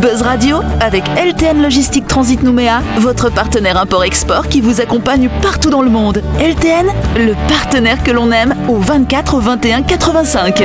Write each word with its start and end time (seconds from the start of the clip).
Buzz 0.00 0.22
Radio 0.22 0.62
avec 0.80 1.04
LTN 1.08 1.60
Logistique 1.60 2.06
Transit 2.06 2.42
Nouméa, 2.42 2.80
votre 2.98 3.30
partenaire 3.30 3.76
import-export 3.76 4.48
qui 4.48 4.62
vous 4.62 4.80
accompagne 4.80 5.28
partout 5.42 5.68
dans 5.68 5.82
le 5.82 5.90
monde. 5.90 6.22
LTN, 6.38 6.86
le 7.16 7.34
partenaire 7.48 8.02
que 8.02 8.10
l'on 8.10 8.32
aime 8.32 8.54
au 8.68 8.78
24 8.78 9.40
21 9.40 9.82
85. 9.82 10.64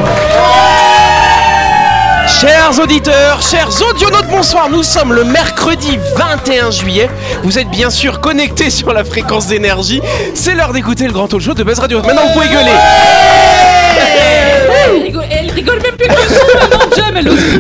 Chers 2.28 2.80
auditeurs, 2.82 3.42
chers 3.42 3.70
audionautes, 3.82 4.28
bonsoir. 4.30 4.70
Nous 4.70 4.84
sommes 4.84 5.12
le 5.12 5.26
mercredi 5.26 6.00
21 6.16 6.72
juillet. 6.72 7.10
Vous 7.44 7.60
êtes 7.60 7.70
bien 7.70 7.90
sûr 7.90 8.22
connectés 8.22 8.70
sur 8.70 8.94
la 8.94 9.04
fréquence 9.04 9.48
d'énergie. 9.48 10.02
C'est 10.34 10.56
l'heure 10.56 10.72
d'écouter 10.72 11.08
le 11.08 11.14
grand 11.14 11.28
talk 11.28 11.42
show 11.42 11.54
de 11.54 11.64
Buzz 11.64 11.80
Radio. 11.80 12.02
Maintenant, 12.02 12.28
vous 12.28 12.34
pouvez 12.34 12.48
gueuler. 12.48 12.72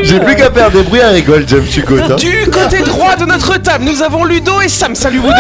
J'ai 0.04 0.20
plus 0.20 0.36
qu'à 0.36 0.52
faire 0.52 0.70
des 0.72 0.84
bruits, 0.84 1.00
elle 1.02 1.16
rigole, 1.16 1.48
Jam, 1.48 1.62
je 1.66 1.72
suis 1.72 1.84
content. 1.84 2.16
Du 2.16 2.50
côté 2.52 2.80
droit 2.80 3.16
de 3.16 3.26
notre 3.26 3.58
table, 3.58 3.86
nous 3.86 4.02
avons 4.02 4.24
Ludo 4.24 4.62
et 4.62 4.70
Sam. 4.70 4.96
Salut 4.96 5.20
vous 5.20 5.30
deux. 5.30 5.34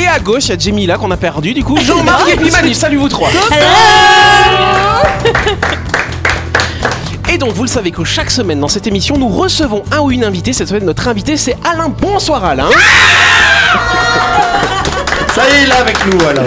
Et 0.00 0.06
à 0.06 0.18
gauche, 0.18 0.44
il 0.46 0.50
y 0.50 0.52
a 0.52 0.58
Jemila 0.58 0.96
qu'on 0.96 1.10
a 1.10 1.16
perdu. 1.16 1.52
Du 1.54 1.62
coup, 1.64 1.76
Jean-Marc 1.78 2.28
et 2.30 2.36
puis 2.36 2.50
Manu. 2.50 2.72
Salut 2.74 2.96
vous 2.96 3.08
trois. 3.08 3.28
Et 7.32 7.38
donc, 7.38 7.52
vous 7.52 7.62
le 7.62 7.68
savez 7.68 7.90
que 7.90 8.04
chaque 8.04 8.30
semaine 8.30 8.60
dans 8.60 8.68
cette 8.68 8.86
émission, 8.86 9.16
nous 9.16 9.28
recevons 9.28 9.82
un 9.90 10.00
ou 10.00 10.10
une 10.10 10.24
invitée. 10.24 10.52
Cette 10.52 10.68
semaine, 10.68 10.84
notre 10.84 11.08
invité, 11.08 11.36
c'est 11.36 11.56
Alain. 11.70 11.88
Bonsoir 11.88 12.44
Alain. 12.44 12.68
Ça 15.34 15.42
y 15.48 15.52
est, 15.52 15.62
il 15.64 15.70
est 15.70 15.76
avec 15.76 15.96
nous, 16.06 16.20
alors. 16.28 16.44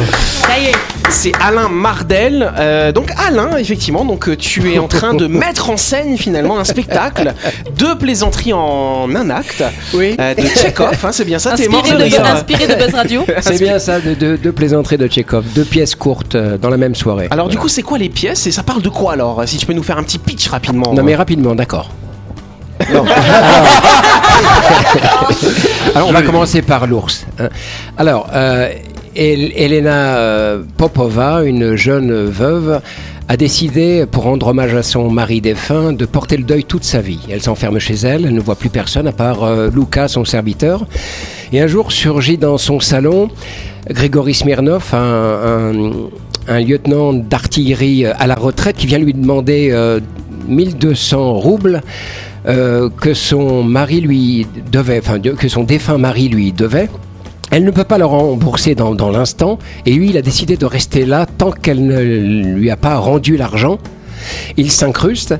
Ça 0.47 0.59
y 0.59 0.65
est. 0.67 0.71
C'est 1.09 1.31
Alain 1.41 1.69
Mardel. 1.69 2.51
Euh, 2.57 2.91
donc 2.91 3.11
Alain, 3.27 3.57
effectivement, 3.57 4.05
donc 4.05 4.27
euh, 4.27 4.35
tu 4.35 4.73
es 4.73 4.79
en 4.79 4.87
train 4.87 5.13
de 5.13 5.27
mettre 5.27 5.69
en 5.69 5.77
scène 5.77 6.17
finalement 6.17 6.57
un 6.59 6.63
spectacle 6.63 7.33
de 7.77 7.93
plaisanterie 7.93 8.53
en 8.53 9.07
un 9.15 9.29
acte 9.29 9.63
Oui. 9.93 10.15
euh, 10.19 10.33
de 10.35 10.41
Tchekhov. 10.41 10.97
hein, 11.03 11.11
c'est 11.11 11.25
bien 11.25 11.37
ça. 11.39 11.55
T'es 11.55 11.67
mort 11.67 11.83
de 11.83 11.89
Inspiré 11.89 12.09
de, 12.09 12.15
rire. 12.15 12.25
inspiré 12.35 12.67
de 12.67 12.73
Buzz 12.75 12.93
Radio. 12.95 13.25
C'est 13.41 13.59
bien 13.59 13.79
ça, 13.79 13.99
de, 13.99 14.13
de, 14.13 14.35
de 14.35 14.51
plaisanteries 14.51 14.97
de 14.97 15.07
Tchekhov. 15.07 15.45
Deux 15.53 15.63
pièces 15.65 15.95
courtes 15.95 16.35
euh, 16.35 16.57
dans 16.57 16.69
la 16.69 16.77
même 16.77 16.95
soirée. 16.95 17.27
Alors 17.31 17.47
du 17.49 17.57
coup, 17.57 17.67
c'est 17.69 17.83
quoi 17.83 17.97
les 17.99 18.09
pièces 18.09 18.45
et 18.47 18.51
ça 18.51 18.63
parle 18.63 18.81
de 18.81 18.89
quoi 18.89 19.13
alors 19.13 19.43
Si 19.47 19.57
tu 19.57 19.65
peux 19.65 19.73
nous 19.73 19.83
faire 19.83 19.97
un 19.99 20.03
petit 20.03 20.19
pitch 20.19 20.47
rapidement? 20.49 20.93
Non 20.93 21.03
mais 21.03 21.15
rapidement, 21.15 21.53
d'accord. 21.55 21.89
Non. 22.93 23.05
Alors, 25.93 26.09
on 26.09 26.11
va 26.11 26.21
commencer 26.21 26.61
par 26.61 26.87
l'ours. 26.87 27.25
hein. 27.39 27.49
Alors, 27.97 28.29
euh, 28.33 28.69
El- 29.15 29.53
Elena 29.55 30.17
euh, 30.17 30.63
Popova, 30.77 31.43
une 31.43 31.75
jeune 31.75 32.11
veuve, 32.25 32.81
a 33.27 33.37
décidé, 33.37 34.05
pour 34.09 34.23
rendre 34.23 34.47
hommage 34.47 34.73
à 34.75 34.83
son 34.83 35.09
mari 35.09 35.41
défunt, 35.41 35.93
de 35.93 36.05
porter 36.05 36.37
le 36.37 36.43
deuil 36.43 36.63
toute 36.63 36.83
sa 36.83 36.99
vie. 37.01 37.19
Elle 37.29 37.41
s'enferme 37.41 37.79
chez 37.79 37.95
elle, 37.95 38.25
elle 38.25 38.33
ne 38.35 38.39
voit 38.41 38.55
plus 38.55 38.69
personne 38.69 39.07
à 39.07 39.11
part 39.13 39.43
euh, 39.43 39.69
Luca, 39.73 40.07
son 40.07 40.25
serviteur. 40.25 40.85
Et 41.53 41.61
un 41.61 41.67
jour 41.67 41.91
surgit 41.91 42.37
dans 42.37 42.57
son 42.57 42.79
salon 42.79 43.29
Grégory 43.89 44.33
Smirnov, 44.33 44.83
un, 44.93 44.97
un- 44.97 45.91
un 46.47 46.59
lieutenant 46.59 47.13
d'artillerie 47.13 48.05
à 48.05 48.27
la 48.27 48.35
retraite, 48.35 48.75
qui 48.75 48.85
vient 48.85 48.99
lui 48.99 49.13
demander 49.13 49.69
euh, 49.71 49.99
1200 50.47 51.33
roubles 51.33 51.81
euh, 52.47 52.89
que 52.89 53.13
son 53.13 53.63
mari 53.63 54.01
lui 54.01 54.45
devait, 54.71 54.99
enfin 54.99 55.19
que 55.19 55.47
son 55.47 55.63
défunt 55.63 55.97
mari 55.97 56.29
lui 56.29 56.51
devait. 56.51 56.89
Elle 57.51 57.63
ne 57.63 57.71
peut 57.71 57.83
pas 57.83 57.97
le 57.97 58.05
rembourser 58.05 58.75
dans, 58.75 59.11
l'instant, 59.11 59.59
et 59.85 59.93
lui, 59.93 60.09
il 60.09 60.17
a 60.17 60.21
décidé 60.21 60.57
de 60.57 60.65
rester 60.65 61.05
là 61.05 61.25
tant 61.25 61.51
qu'elle 61.51 61.85
ne 61.85 62.01
lui 62.01 62.69
a 62.71 62.75
pas 62.75 62.97
rendu 62.97 63.37
l'argent. 63.37 63.77
Il 64.57 64.71
s'incruste 64.71 65.35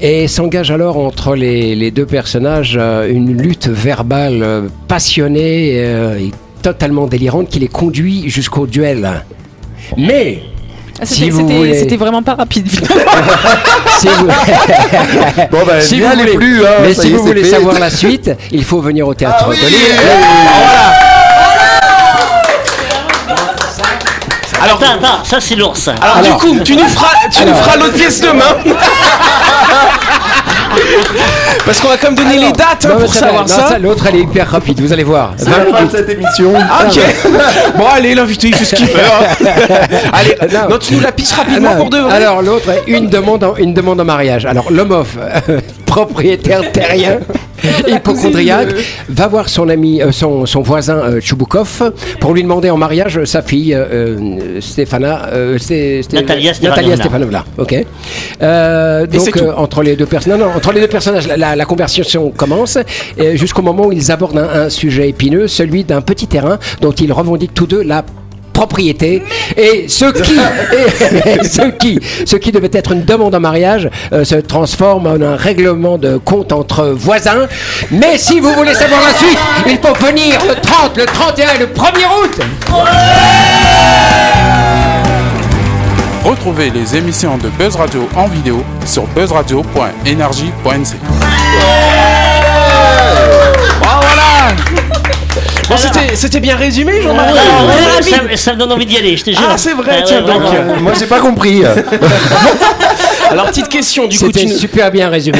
et 0.00 0.26
s'engage 0.26 0.70
alors 0.70 0.96
entre 0.96 1.36
les, 1.36 1.90
deux 1.90 2.06
personnages 2.06 2.76
euh, 2.80 3.08
une 3.08 3.36
lutte 3.36 3.68
verbale 3.68 4.42
euh, 4.42 4.62
passionnée 4.88 5.76
et 5.76 6.30
totalement 6.62 7.06
délirante 7.06 7.48
qui 7.48 7.58
les 7.58 7.68
conduit 7.68 8.28
jusqu'au 8.28 8.66
duel. 8.66 9.22
Mais 9.96 10.42
Ah, 11.00 11.06
Si 11.06 11.14
C'était 11.14 11.30
vous 11.30 11.40
c'était- 11.40 11.56
voulez- 11.56 11.78
c'était 11.78 11.96
vraiment 11.96 12.22
pas 12.22 12.34
rapide. 12.34 12.68
si 13.98 14.06
vous, 14.06 14.26
Bon, 15.50 15.58
si 15.80 15.94
n'y 15.96 16.00
vous 16.00 16.06
allez 16.06 16.22
voulez, 16.22 16.34
plus, 16.36 16.64
hein, 16.64 16.68
mais 16.82 16.94
si 16.94 17.10
vous 17.12 17.22
voulez 17.24 17.42
fait. 17.42 17.50
savoir 17.50 17.78
la 17.80 17.90
suite, 17.90 18.30
il 18.52 18.64
faut 18.64 18.80
venir 18.80 19.06
au 19.08 19.14
théâtre 19.14 19.38
Ah 19.46 19.46
oui, 19.50 19.56
de 19.60 19.66
Lille. 19.66 19.76
oui. 19.88 20.04
Alors, 24.62 24.76
Attends, 24.82 24.92
attends, 24.94 25.24
ça 25.24 25.40
c'est 25.40 25.56
l'ours. 25.56 25.88
alors, 25.88 26.16
Alors- 26.16 26.22
du 26.22 26.32
coup, 26.46 26.58
tu 26.64 26.76
nous 26.76 26.88
feras, 26.88 27.08
tu 27.30 27.44
nous 27.44 27.54
feras 27.54 27.76
l'autre 27.76 27.94
pièce 27.94 28.20
demain. 28.20 28.44
Parce 31.64 31.80
qu'on 31.80 31.88
va 31.88 31.96
quand 31.96 32.08
même 32.08 32.16
donner 32.16 32.38
les 32.38 32.52
dates 32.52 32.84
hein, 32.84 32.90
Non, 32.94 33.00
pour 33.00 33.14
savoir 33.14 33.42
non, 33.42 33.48
ça. 33.48 33.78
L'autre, 33.78 34.06
elle 34.08 34.16
est 34.16 34.20
hyper 34.20 34.48
rapide, 34.50 34.80
vous 34.80 34.92
allez 34.92 35.04
voir. 35.04 35.32
C'est 35.36 35.48
la 35.48 35.76
fin 35.76 35.84
de 35.84 35.90
cette 35.90 36.08
émission. 36.10 36.52
Ah, 36.56 36.84
ok. 36.86 37.00
bon, 37.78 37.86
allez, 37.86 38.14
l'invité, 38.14 38.48
il 38.48 38.54
fait 38.54 38.64
ce 38.64 38.74
qu'il 38.76 38.86
veut. 38.86 39.00
hein. 39.00 39.46
allez, 40.12 40.36
Non. 40.52 40.68
non, 40.70 40.78
tu 40.78 40.94
nous 40.94 41.00
la 41.00 41.12
pitches 41.12 41.32
rapidement 41.32 41.74
pour 41.76 41.90
de 41.90 41.98
vrai. 41.98 42.12
alors, 42.16 42.42
l'autre, 42.42 42.68
une 42.86 43.08
demande, 43.08 43.44
en, 43.44 43.56
une 43.56 43.72
demande 43.74 44.00
en 44.00 44.04
mariage. 44.04 44.44
Alors 44.46 44.70
l'homof, 44.70 45.16
propriétaire 45.94 46.72
terrien, 46.72 47.20
hypochondriaque, 47.86 48.74
va 49.08 49.28
voir 49.28 49.48
son 49.48 49.68
ami, 49.68 50.02
euh, 50.02 50.10
son, 50.10 50.44
son 50.44 50.60
voisin 50.60 50.96
euh, 50.96 51.20
Chouboukov 51.20 51.92
pour 52.18 52.34
lui 52.34 52.42
demander 52.42 52.68
en 52.70 52.76
mariage 52.76 53.24
sa 53.24 53.42
fille 53.42 53.72
euh, 53.74 53.84
euh, 53.92 54.60
Stéphana, 54.60 55.26
euh, 55.32 55.56
Sté- 55.56 56.02
Sté- 56.02 56.14
Natalia 56.16 56.52
Natalia 56.62 56.96
Stefanovna. 56.96 57.44
Ok. 57.58 57.74
Euh, 58.42 59.06
donc 59.06 59.36
euh, 59.42 59.52
entre 59.56 59.82
les 59.82 59.94
deux 59.94 60.06
personnages, 60.06 60.40
non, 60.40 60.46
non, 60.46 60.52
entre 60.56 60.72
les 60.72 60.80
deux 60.80 60.88
personnages, 60.88 61.28
la, 61.28 61.36
la- 61.36 61.54
la 61.54 61.64
conversation 61.64 62.30
commence 62.36 62.76
jusqu'au 63.34 63.62
moment 63.62 63.86
où 63.86 63.92
ils 63.92 64.10
abordent 64.10 64.38
un, 64.38 64.62
un 64.64 64.68
sujet 64.70 65.08
épineux, 65.10 65.46
celui 65.46 65.84
d'un 65.84 66.00
petit 66.00 66.26
terrain 66.26 66.58
dont 66.80 66.92
ils 66.92 67.12
revendiquent 67.12 67.54
tous 67.54 67.66
deux 67.68 67.82
la 67.82 68.04
propriété 68.54 69.22
et 69.56 69.86
ce 69.88 70.06
qui 70.06 70.32
et 70.72 71.44
ce 71.56 71.68
qui 71.72 71.98
ce 72.24 72.36
qui 72.36 72.52
devait 72.52 72.70
être 72.72 72.92
une 72.92 73.04
demande 73.04 73.34
en 73.34 73.40
mariage 73.40 73.90
euh, 74.12 74.24
se 74.24 74.36
transforme 74.36 75.06
en 75.06 75.20
un 75.20 75.36
règlement 75.36 75.98
de 75.98 76.16
compte 76.16 76.52
entre 76.52 76.86
voisins 76.96 77.46
mais 77.90 78.16
si 78.16 78.40
vous 78.40 78.52
voulez 78.54 78.74
savoir 78.74 79.02
la 79.02 79.12
suite 79.12 79.38
il 79.66 79.78
faut 79.78 79.94
venir 80.06 80.38
le 80.48 80.54
30 80.54 80.96
le 80.96 81.04
31 81.04 81.54
et 81.54 81.58
le 81.58 81.66
1er 81.66 82.06
août 82.22 82.40
Retrouvez 86.24 86.70
les 86.70 86.96
émissions 86.96 87.36
de 87.36 87.50
Buzz 87.50 87.76
Radio 87.76 88.08
en 88.16 88.28
vidéo 88.28 88.64
sur 88.86 89.06
buzzradio.energie.nc. 89.08 90.96
Ah, 93.82 94.00
voilà. 94.00 94.83
Bon, 95.68 95.76
c'était, 95.78 96.14
c'était 96.14 96.40
bien 96.40 96.56
résumé, 96.56 97.00
Jean-Marc. 97.00 97.28
Ah, 97.30 97.64
ouais, 97.64 98.02
ça, 98.02 98.16
ça 98.36 98.52
me 98.52 98.58
donne 98.58 98.72
envie 98.72 98.84
d'y 98.86 98.98
aller, 98.98 99.16
je 99.16 99.24
te 99.24 99.30
jure. 99.30 99.40
Ah, 99.48 99.56
c'est 99.56 99.72
vrai, 99.72 99.96
Ah, 99.98 100.02
tiens, 100.04 100.22
ouais, 100.24 100.32
donc, 100.32 100.42
vraiment. 100.42 100.72
euh, 100.74 100.80
Moi, 100.80 100.92
j'ai 100.98 101.06
pas 101.06 101.20
compris. 101.20 101.62
Alors, 103.30 103.46
petite 103.46 103.68
question, 103.68 104.06
du 104.06 104.18
coup, 104.18 104.26
c'était 104.26 104.40
tu 104.40 104.46
nous- 104.46 104.56
super 104.58 104.90
bien 104.90 105.08
résumé 105.08 105.38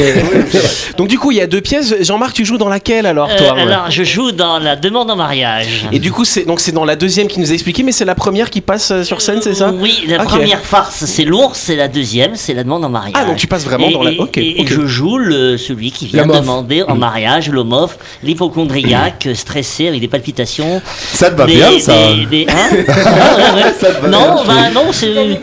donc 0.97 1.07
du 1.07 1.17
coup, 1.19 1.31
il 1.31 1.37
y 1.37 1.41
a 1.41 1.47
deux 1.47 1.61
pièces. 1.61 1.93
Jean-Marc, 2.01 2.33
tu 2.33 2.45
joues 2.45 2.57
dans 2.57 2.69
laquelle 2.69 3.05
alors, 3.05 3.29
Euh, 3.29 3.37
toi 3.37 3.55
alors, 3.59 3.85
je 3.89 4.03
joue 4.03 4.31
dans 4.31 4.59
la 4.59 4.75
demande 4.75 5.09
en 5.11 5.15
mariage. 5.15 5.85
Et 5.91 5.99
du 5.99 6.11
coup, 6.11 6.25
c'est 6.25 6.43
donc 6.45 6.59
c'est 6.59 6.71
dans 6.71 6.85
la 6.85 6.95
deuxième 6.95 7.27
qui 7.27 7.39
nous 7.39 7.51
a 7.51 7.53
expliqué, 7.53 7.83
mais 7.83 7.91
c'est 7.91 8.05
la 8.05 8.15
première 8.15 8.49
qui 8.49 8.61
passe 8.61 8.91
euh, 8.91 9.03
sur 9.03 9.21
scène, 9.21 9.39
c'est 9.41 9.53
ça 9.53 9.71
Oui, 9.71 10.05
la 10.07 10.19
première 10.23 10.61
farce 10.61 11.05
c'est 11.05 11.23
l'ours, 11.23 11.69
et 11.69 11.75
la 11.75 11.87
deuxième 11.87 12.35
c'est 12.35 12.53
la 12.53 12.63
demande 12.63 12.83
en 12.85 12.89
mariage. 12.89 13.13
Ah, 13.15 13.25
donc 13.25 13.37
tu 13.37 13.47
passes 13.47 13.65
vraiment 13.65 13.87
Et- 13.89 13.93
dans 13.93 14.03
la- 14.03 14.11
et- 14.11 14.19
ok, 14.19 14.37
et, 14.37 14.65
je 14.67 14.85
joue 14.85 15.17
le, 15.17 15.57
celui 15.57 15.91
qui 15.91 16.07
vient 16.07 16.25
demander 16.25 16.83
en 16.83 16.95
mariage, 16.95 17.49
l'homof, 17.49 17.97
l'hypochondriaque, 18.23 19.27
stressé 19.35 19.87
avec 19.87 20.01
des 20.01 20.07
palpitations. 20.07 20.81
Ça 21.13 21.29
te 21.29 21.37
va 21.37 21.45
des, 21.45 21.55
bien, 21.55 21.79
ça. 21.79 21.93
des- 21.93 22.25
des- 22.25 22.47
hein 22.49 22.69
Ah, 22.87 23.37
ouais, 23.37 23.63
ouais. 23.63 23.73
Ça 23.79 23.91
te 23.91 24.01
va 24.01 24.07
Non, 24.07 24.43
bien, 24.43 24.53
bah 24.53 24.69
non, 24.73 24.85
c'est. 24.91 25.05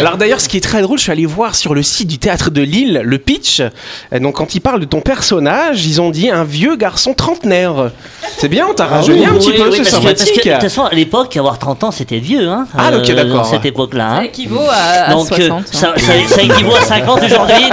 Alors 0.00 0.16
d'ailleurs, 0.16 0.40
ce 0.40 0.48
qui 0.48 0.56
est 0.56 0.60
très 0.62 0.82
drôle, 0.82 0.98
je 0.98 1.04
suis 1.04 1.12
allé 1.12 1.26
voir 1.26 1.54
sur 1.54 1.74
le 1.74 1.82
site 1.82 2.08
du 2.08 2.18
théâtre 2.18 2.50
de 2.50 2.62
Lille 2.62 3.00
le 3.04 3.18
pitch. 3.18 3.60
Euh, 3.60 4.18
Donc 4.18 4.36
quand 4.36 4.54
ils 4.54 4.60
parlent 4.60 4.80
de 4.80 4.84
ton 4.86 5.00
personnage, 5.00 5.86
ils 5.86 6.00
ont 6.00 6.10
dit 6.10 6.30
un 6.30 6.44
vieux 6.44 6.76
garçon 6.76 7.14
trentenaire. 7.14 7.90
C'est 8.38 8.48
bien, 8.48 8.66
on 8.70 8.74
t'a 8.74 8.86
rajeuni 8.86 9.26
un 9.26 9.34
petit 9.34 9.50
Oui, 9.50 9.56
peu, 9.58 9.70
oui, 9.70 9.76
c'est 9.78 9.84
sympathique. 9.90 10.44
de 10.44 10.52
toute 10.52 10.62
façon, 10.62 10.84
à 10.84 10.94
l'époque, 10.94 11.36
avoir 11.36 11.58
30 11.58 11.84
ans, 11.84 11.90
c'était 11.90 12.18
vieux, 12.18 12.48
hein. 12.48 12.66
Ah, 12.76 12.90
ok, 12.96 13.06
d'accord. 13.14 13.36
Dans 13.36 13.44
cette 13.44 13.64
époque-là. 13.66 14.08
Ça 14.08 14.16
hein. 14.16 14.22
équivaut 14.22 14.60
à, 14.70 15.10
à 15.10 15.12
Donc, 15.12 15.26
60. 15.28 15.40
euh, 15.40 15.50
hein. 15.52 15.62
ça, 15.70 15.94
ça, 15.96 16.12
ça 16.28 16.42
équivaut 16.42 16.74
à 16.74 16.80
50 16.82 17.22
aujourd'hui. 17.24 17.64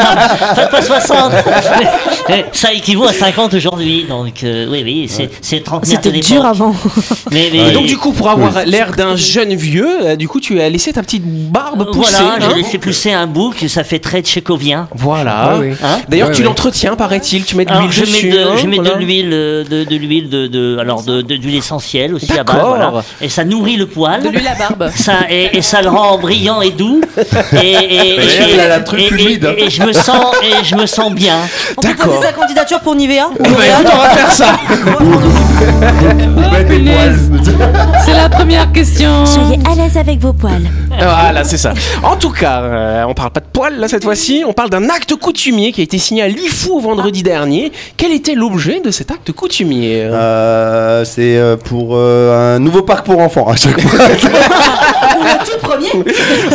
Faites 0.56 0.70
pas 0.70 0.82
60. 0.82 1.32
Mais, 2.30 2.46
ça 2.52 2.74
équivaut 2.74 3.06
à 3.08 3.14
50 3.14 3.54
aujourd'hui. 3.54 4.06
Donc, 4.10 4.44
euh, 4.44 4.68
oui, 4.70 4.82
oui, 4.84 5.08
c'est 5.10 5.30
C'était 5.84 6.12
dur 6.12 6.46
avant. 6.46 6.76
Mais, 7.32 7.50
mais, 7.52 7.70
Et 7.70 7.72
donc 7.72 7.86
du 7.86 7.98
coup, 7.98 8.12
pour 8.12 8.30
avoir 8.30 8.66
l'air 8.66 8.92
d'un 8.92 9.16
jeune 9.16 9.54
vieux, 9.56 9.88
euh, 10.02 10.16
du 10.16 10.28
coup, 10.28 10.40
tu 10.40 10.60
as 10.62 10.70
laissé 10.70 10.92
ta 10.94 11.02
petite 11.02 11.24
barbe 11.26 11.92
pousser. 11.92 12.17
Voilà, 12.24 12.50
j'ai 12.50 12.56
laissé 12.62 12.78
pousser 12.78 13.14
un 13.14 13.28
bouc, 13.28 13.66
ça 13.68 13.84
fait 13.84 14.00
très 14.00 14.22
tchécovien. 14.22 14.88
Voilà. 14.96 15.36
Ah 15.38 15.56
oui. 15.60 15.72
Hein 15.84 16.00
D'ailleurs, 16.10 16.30
Ouais, 16.30 16.34
tu 16.34 16.42
ouais. 16.42 16.48
l'entretiens, 16.48 16.96
paraît-il. 16.96 17.44
Tu 17.46 17.56
mets 17.56 17.66
de 17.66 17.74
l'huile 17.74 17.92
je 17.92 18.02
mets 18.02 18.08
dessus. 18.08 18.30
de, 18.30 18.40
hein, 18.40 18.48
je 18.62 18.68
mets 18.68 18.78
voilà. 18.78 18.96
de 18.96 19.00
l'huile 19.00 19.30
de, 19.30 19.84
de 19.84 19.96
l'huile 19.96 20.30
de, 20.30 20.48
de 20.48 20.78
alors 20.80 21.04
de 21.04 21.24
essentielle 21.58 22.14
aussi 22.14 22.32
à 22.38 22.44
voilà 22.44 22.92
et 23.22 23.30
ça 23.30 23.44
nourrit 23.46 23.78
le 23.78 23.88
poil 23.88 24.22
De 24.22 24.30
l'huile 24.30 24.48
à 24.48 24.56
barbe. 24.56 24.92
ça 24.96 25.14
et, 25.30 25.58
et 25.58 25.62
ça 25.62 25.82
le 25.82 25.90
rend 25.90 26.18
brillant 26.18 26.62
et 26.62 26.72
doux 26.72 27.02
et, 27.54 27.58
et, 27.58 27.72
et, 28.14 28.18
Mais 28.18 28.28
je- 29.70 29.84
me 29.84 29.94
sens 29.94 30.36
et 30.44 30.64
je 30.64 30.76
me 30.76 30.86
sens 30.86 31.12
bien 31.12 31.38
On 31.78 31.82
peut 31.82 31.96
poser 31.96 32.22
sa 32.22 32.34
candidature 32.34 32.80
pour 32.82 32.96
Nivea 32.96 33.30
ou 33.30 33.44
Bah, 33.44 33.50
on 33.94 33.98
va 33.98 34.10
faire 34.10 34.32
ça. 34.32 34.58
C'est 38.06 38.14
la 38.14 38.30
première 38.30 38.72
question. 38.72 39.26
Soyez 39.26 39.60
à 39.72 39.76
l'aise 39.76 39.98
avec 39.98 40.20
vos 40.20 40.34
poils. 40.34 40.68
Voilà, 40.98 41.44
c'est 41.44 41.58
ça. 41.58 41.74
En 42.04 42.16
tout 42.16 42.32
cas, 42.32 42.62
euh, 42.62 43.04
on 43.08 43.14
parle 43.14 43.30
pas 43.32 43.40
de 43.40 43.46
poils 43.52 43.78
là 43.80 43.88
cette 43.88 44.04
fois-ci, 44.04 44.44
on 44.48 44.54
parle 44.54 44.70
d'un 44.70 44.90
acte 44.90 45.16
coutumier 45.16 45.72
qui 45.72 45.82
a 45.82 45.84
été 45.84 45.98
signé 45.98 46.24
à 46.24 46.28
Lifou 46.28 46.80
vendredi 46.80 47.24
dernier. 47.24 47.72
Quel 47.98 48.12
était 48.12 48.36
l'objet 48.36 48.80
de 48.82 48.92
cet 48.92 49.12
acte 49.12 49.32
coutumier 49.32 50.02
Euh, 50.04 51.06
c'est 51.06 51.38
euh, 51.38 51.56
pour 51.58 51.90
euh, 51.96 52.56
un 52.56 52.60
nouveau 52.60 52.82
parc 52.82 53.06
pour 53.06 53.20
enfants 53.20 53.48
à 53.48 53.56
chaque 53.56 53.80
fois. 53.82 54.00
Le 55.20 55.46
tout 55.46 55.58
premier. 55.62 55.92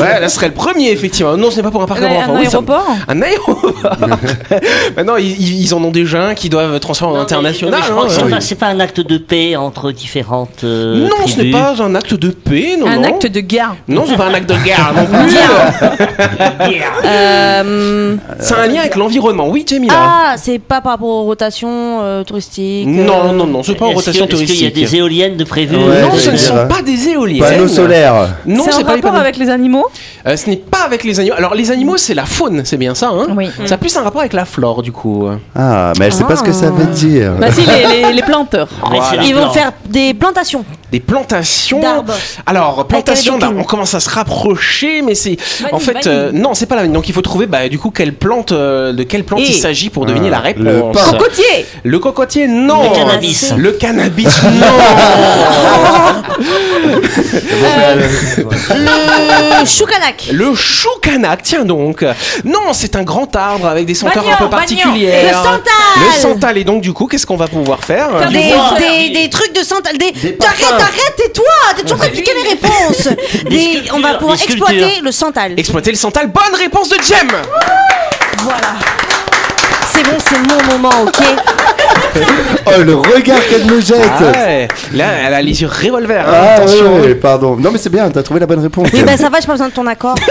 Ouais, 0.01 0.21
là 0.21 0.29
ce 0.29 0.37
serait 0.37 0.49
le 0.49 0.55
premier 0.55 0.91
effectivement. 0.91 1.37
Non, 1.37 1.51
ce 1.51 1.57
n'est 1.57 1.63
pas 1.63 1.71
pour 1.71 1.83
un 1.83 1.87
parc 1.87 2.01
Un, 2.03 2.09
pour 2.09 2.17
enfants. 2.19 2.35
un 2.35 2.39
Oui, 2.39 2.45
ça- 2.45 2.51
aéroport 2.59 2.87
Un 3.09 3.23
aéroport. 3.23 3.97
Maintenant, 4.97 5.17
ils, 5.17 5.31
ils- 5.41 5.63
ils 5.63 5.75
en 5.75 5.83
ont 5.83 5.91
déjà 5.91 6.27
un 6.29 6.35
qui 6.35 6.49
doivent 6.49 6.79
transformer 6.81 7.15
en 7.19 7.23
Non, 7.23 7.27
mais- 7.29 7.33
international. 7.37 7.81
je 7.85 7.91
crois 7.91 8.03
hein. 8.05 8.07
que 8.07 8.13
c'est 8.13 8.23
Oui. 8.25 8.31
pas, 8.31 8.41
c'est 8.41 8.55
pas 8.55 8.67
un 8.69 8.81
acte 8.81 9.01
de 9.01 9.19
paix 9.19 9.57
entre 9.57 9.91
différentes 9.93 10.65
euh, 10.65 11.09
Non, 11.09 11.27
ce 11.27 11.31
n'est 11.37 11.51
tribus. 11.51 11.53
pas 11.53 11.83
un 11.83 11.95
acte 11.95 12.15
de 12.15 12.29
paix, 12.31 12.77
non. 12.79 12.87
Un 12.87 12.97
non. 12.99 13.05
acte 13.05 13.27
de 13.27 13.41
guerre. 13.41 13.75
Non, 13.89 14.05
c'est 14.09 14.17
pas 14.17 14.27
un 14.27 14.32
de 14.41 14.55
guerre 14.65 14.93
non 14.97 15.05
plus. 15.07 15.37
Euh, 17.05 18.17
c'est 18.39 18.55
un 18.55 18.67
lien 18.67 18.81
avec 18.81 18.97
l'environnement. 18.97 19.49
Oui, 19.49 19.65
Jamila. 19.69 19.95
ah, 19.97 20.35
c'est 20.37 20.59
pas 20.59 20.81
par 20.81 20.93
rapport 20.93 21.09
aux 21.09 21.23
rotations 21.25 21.99
euh, 22.03 22.23
touristiques. 22.25 22.87
non, 22.87 23.31
euh, 23.31 23.33
non, 23.33 23.47
non, 23.47 23.63
c'est 23.63 23.75
pas 23.75 23.87
en 23.87 23.89
Est-ce 23.89 23.97
rotation 23.97 24.27
que- 24.27 24.33
Est-ce 24.35 24.43
qu'il 24.45 24.63
y 24.63 24.67
a 24.67 24.71
touristique. 24.71 24.91
des 24.93 24.97
éoliennes 24.97 25.37
de 25.37 25.45
prévues 25.45 25.77
Ouais, 25.77 26.03
non, 26.03 26.13
ce 26.13 26.19
j'allais 26.21 26.33
ne 26.33 26.37
dire, 26.39 26.47
sont 26.49 26.57
hein. 26.57 26.67
pas 26.67 26.83
des 26.83 27.09
éoliennes. 27.09 27.43
Panneaux 27.45 27.69
solaires. 27.69 28.29
Non, 28.47 28.63
C'est 28.65 28.73
c'est 28.73 28.79
en 28.79 28.85
pas 28.85 28.89
les 28.91 28.95
rapport 28.97 29.11
panneaux. 29.13 29.23
avec 29.23 29.37
les 29.37 29.51
animaux 29.51 29.87
Euh, 30.27 30.37
ce 30.37 30.49
n'est 30.51 30.57
pas 30.57 30.83
avec 30.87 31.05
les 31.05 31.19
animaux. 31.21 31.37
Alors, 31.37 31.55
les 31.55 31.71
animaux, 31.71 31.97
c'est 31.97 32.15
la 32.15 32.25
faune, 32.25 32.63
c'est 32.65 32.77
bien 32.77 32.95
ça, 32.95 33.09
hein 33.09 33.27
Oui. 33.37 33.51
Ça 33.67 33.75
a 33.75 33.79
plus 33.79 33.97
un 33.97 34.03
rapport 34.03 34.21
avec 34.21 34.33
la 34.33 34.45
flore, 34.45 34.83
du 34.83 34.93
coup. 34.93 35.29
Ah, 35.57 35.93
mais 35.99 36.07
elle 36.07 36.13
sait 36.13 36.25
pas 36.25 36.37
ce 36.37 36.43
que 36.43 36.53
ça 36.53 36.71
veut 36.71 36.87
dire. 36.87 37.33
Bah 37.39 37.51
si, 37.51 37.63
les, 37.67 38.03
les, 38.07 38.13
les 38.13 38.23
planteurs. 38.31 38.69
Mais 38.91 38.99
c'est 39.11 39.17
la 39.17 39.23
Ils 39.25 39.35
vont 39.35 39.51
faire 39.51 39.73
des 39.87 40.15
plantations. 40.15 40.65
Des 40.93 41.01
plantations. 41.01 41.81
Alors, 42.47 42.87
plantation 42.87 43.33
Avec 43.35 43.41
d'arbres, 43.41 43.57
les 43.57 43.63
on 43.63 43.65
commence 43.67 43.95
à 43.95 44.01
se 44.01 44.11
rapprocher, 44.11 45.01
mais 45.03 45.15
c'est. 45.15 45.37
En 45.73 45.79
fait, 45.79 46.07
euh, 46.07 46.31
non, 46.33 46.53
c'est 46.55 46.67
pas 46.67 46.77
la 46.77 46.83
même. 46.83 46.93
Donc, 46.93 47.09
il 47.09 47.15
faut 47.15 47.23
trouver, 47.23 47.47
bah, 47.47 47.69
du 47.71 47.79
coup, 47.79 47.91
quelle 47.91 48.13
plante, 48.13 48.53
euh, 48.53 48.93
de 48.93 49.03
quelle 49.03 49.25
plante 49.25 49.41
Et- 49.41 49.45
il 49.49 49.55
s'agit 49.55 49.89
pour 49.89 50.05
deviner 50.05 50.29
Ah, 50.29 50.33
la 50.33 50.41
réponse. 50.41 50.65
le 50.65 50.83
pain. 50.93 51.11
Cocotier 51.13 51.67
Le 51.83 51.99
cocotier, 51.99 52.47
non. 52.47 52.91
Le 52.91 52.95
cannabis. 52.95 53.55
Le 53.57 53.73
cannabis, 53.73 54.43
non. 54.43 54.51
Le 58.75 59.65
choucanac. 59.67 60.29
Le 60.33 60.55
choucanac, 60.55 61.43
tiens 61.43 61.65
donc. 61.65 62.05
Non, 62.45 62.73
c'est 62.73 62.97
un 62.97 63.03
grand 63.03 63.35
arbre 63.37 63.67
avec 63.67 63.87
des 63.87 63.95
senteurs 63.95 64.25
un 64.29 64.37
peu 64.37 64.45
bagnon. 64.45 64.51
particulières. 64.51 65.25
Le 65.25 65.33
santal. 65.33 65.63
Le 66.07 66.21
santal. 66.21 66.59
Et 66.59 66.65
donc, 66.65 66.83
du 66.83 66.93
coup, 66.93 67.07
qu'est-ce 67.07 67.27
qu'on 67.27 67.37
va 67.37 67.49
pouvoir 67.49 67.83
faire 67.85 68.09
Faire 68.19 68.31
Des, 68.31 68.39
bois. 68.53 68.75
des, 68.79 69.11
des 69.11 69.31
trucs 69.31 69.55
de 69.55 69.63
santal. 69.63 69.97
Des... 69.99 70.13
Des 70.13 70.37
T'arrêtes, 70.37 70.61
t'arrêtes, 70.79 71.17
tais-toi. 71.17 71.45
T'es 71.77 71.83
toujours 71.83 71.97
en 71.97 71.99
train 72.01 72.09
de 72.09 72.13
piquer 72.15 72.33
les 72.43 72.49
réponses. 72.51 73.09
Des- 73.51 73.83
on 73.93 74.01
va 74.01 74.15
pouvoir 74.15 74.37
exploiter 74.43 75.01
le 75.03 75.13
santal. 75.13 75.55
Exploiter 75.57 75.91
le 75.91 75.97
santal. 75.97 76.29
Bonne 76.29 76.55
réponse 76.59 76.89
de 76.89 76.97
Jem. 77.03 77.29
Voilà. 78.39 78.75
C'est 80.03 80.11
bon, 80.11 80.19
c'est 80.19 80.39
mon 80.69 80.73
moment, 80.79 80.91
ok 81.07 81.23
Oh, 82.67 82.83
le 82.83 82.95
regard 82.95 83.41
qu'elle 83.49 83.65
me 83.65 83.81
jette. 83.81 83.99
Ah 84.19 84.31
ouais. 84.33 84.69
Là, 84.95 85.07
elle 85.27 85.35
a 85.35 85.43
les 85.43 85.61
yeux 85.63 85.67
revolver. 85.69 86.27
hein, 86.27 86.33
Ah, 86.33 86.55
attention. 86.57 87.01
pardon. 87.21 87.57
Non, 87.57 87.71
mais 87.73 87.79
c'est 87.79 87.91
bien, 87.91 88.09
t'as 88.11 88.23
trouvé 88.23 88.39
la 88.41 88.47
bonne 88.47 88.61
réponse. 88.61 88.89
Oui, 88.93 89.03
bah 89.03 89.17
ça 89.17 89.29
va, 89.31 89.41
j'ai 89.41 89.47
pas 89.47 89.53
besoin 89.55 89.69
de 89.69 89.73
ton 89.75 89.87
accord. 89.87 90.15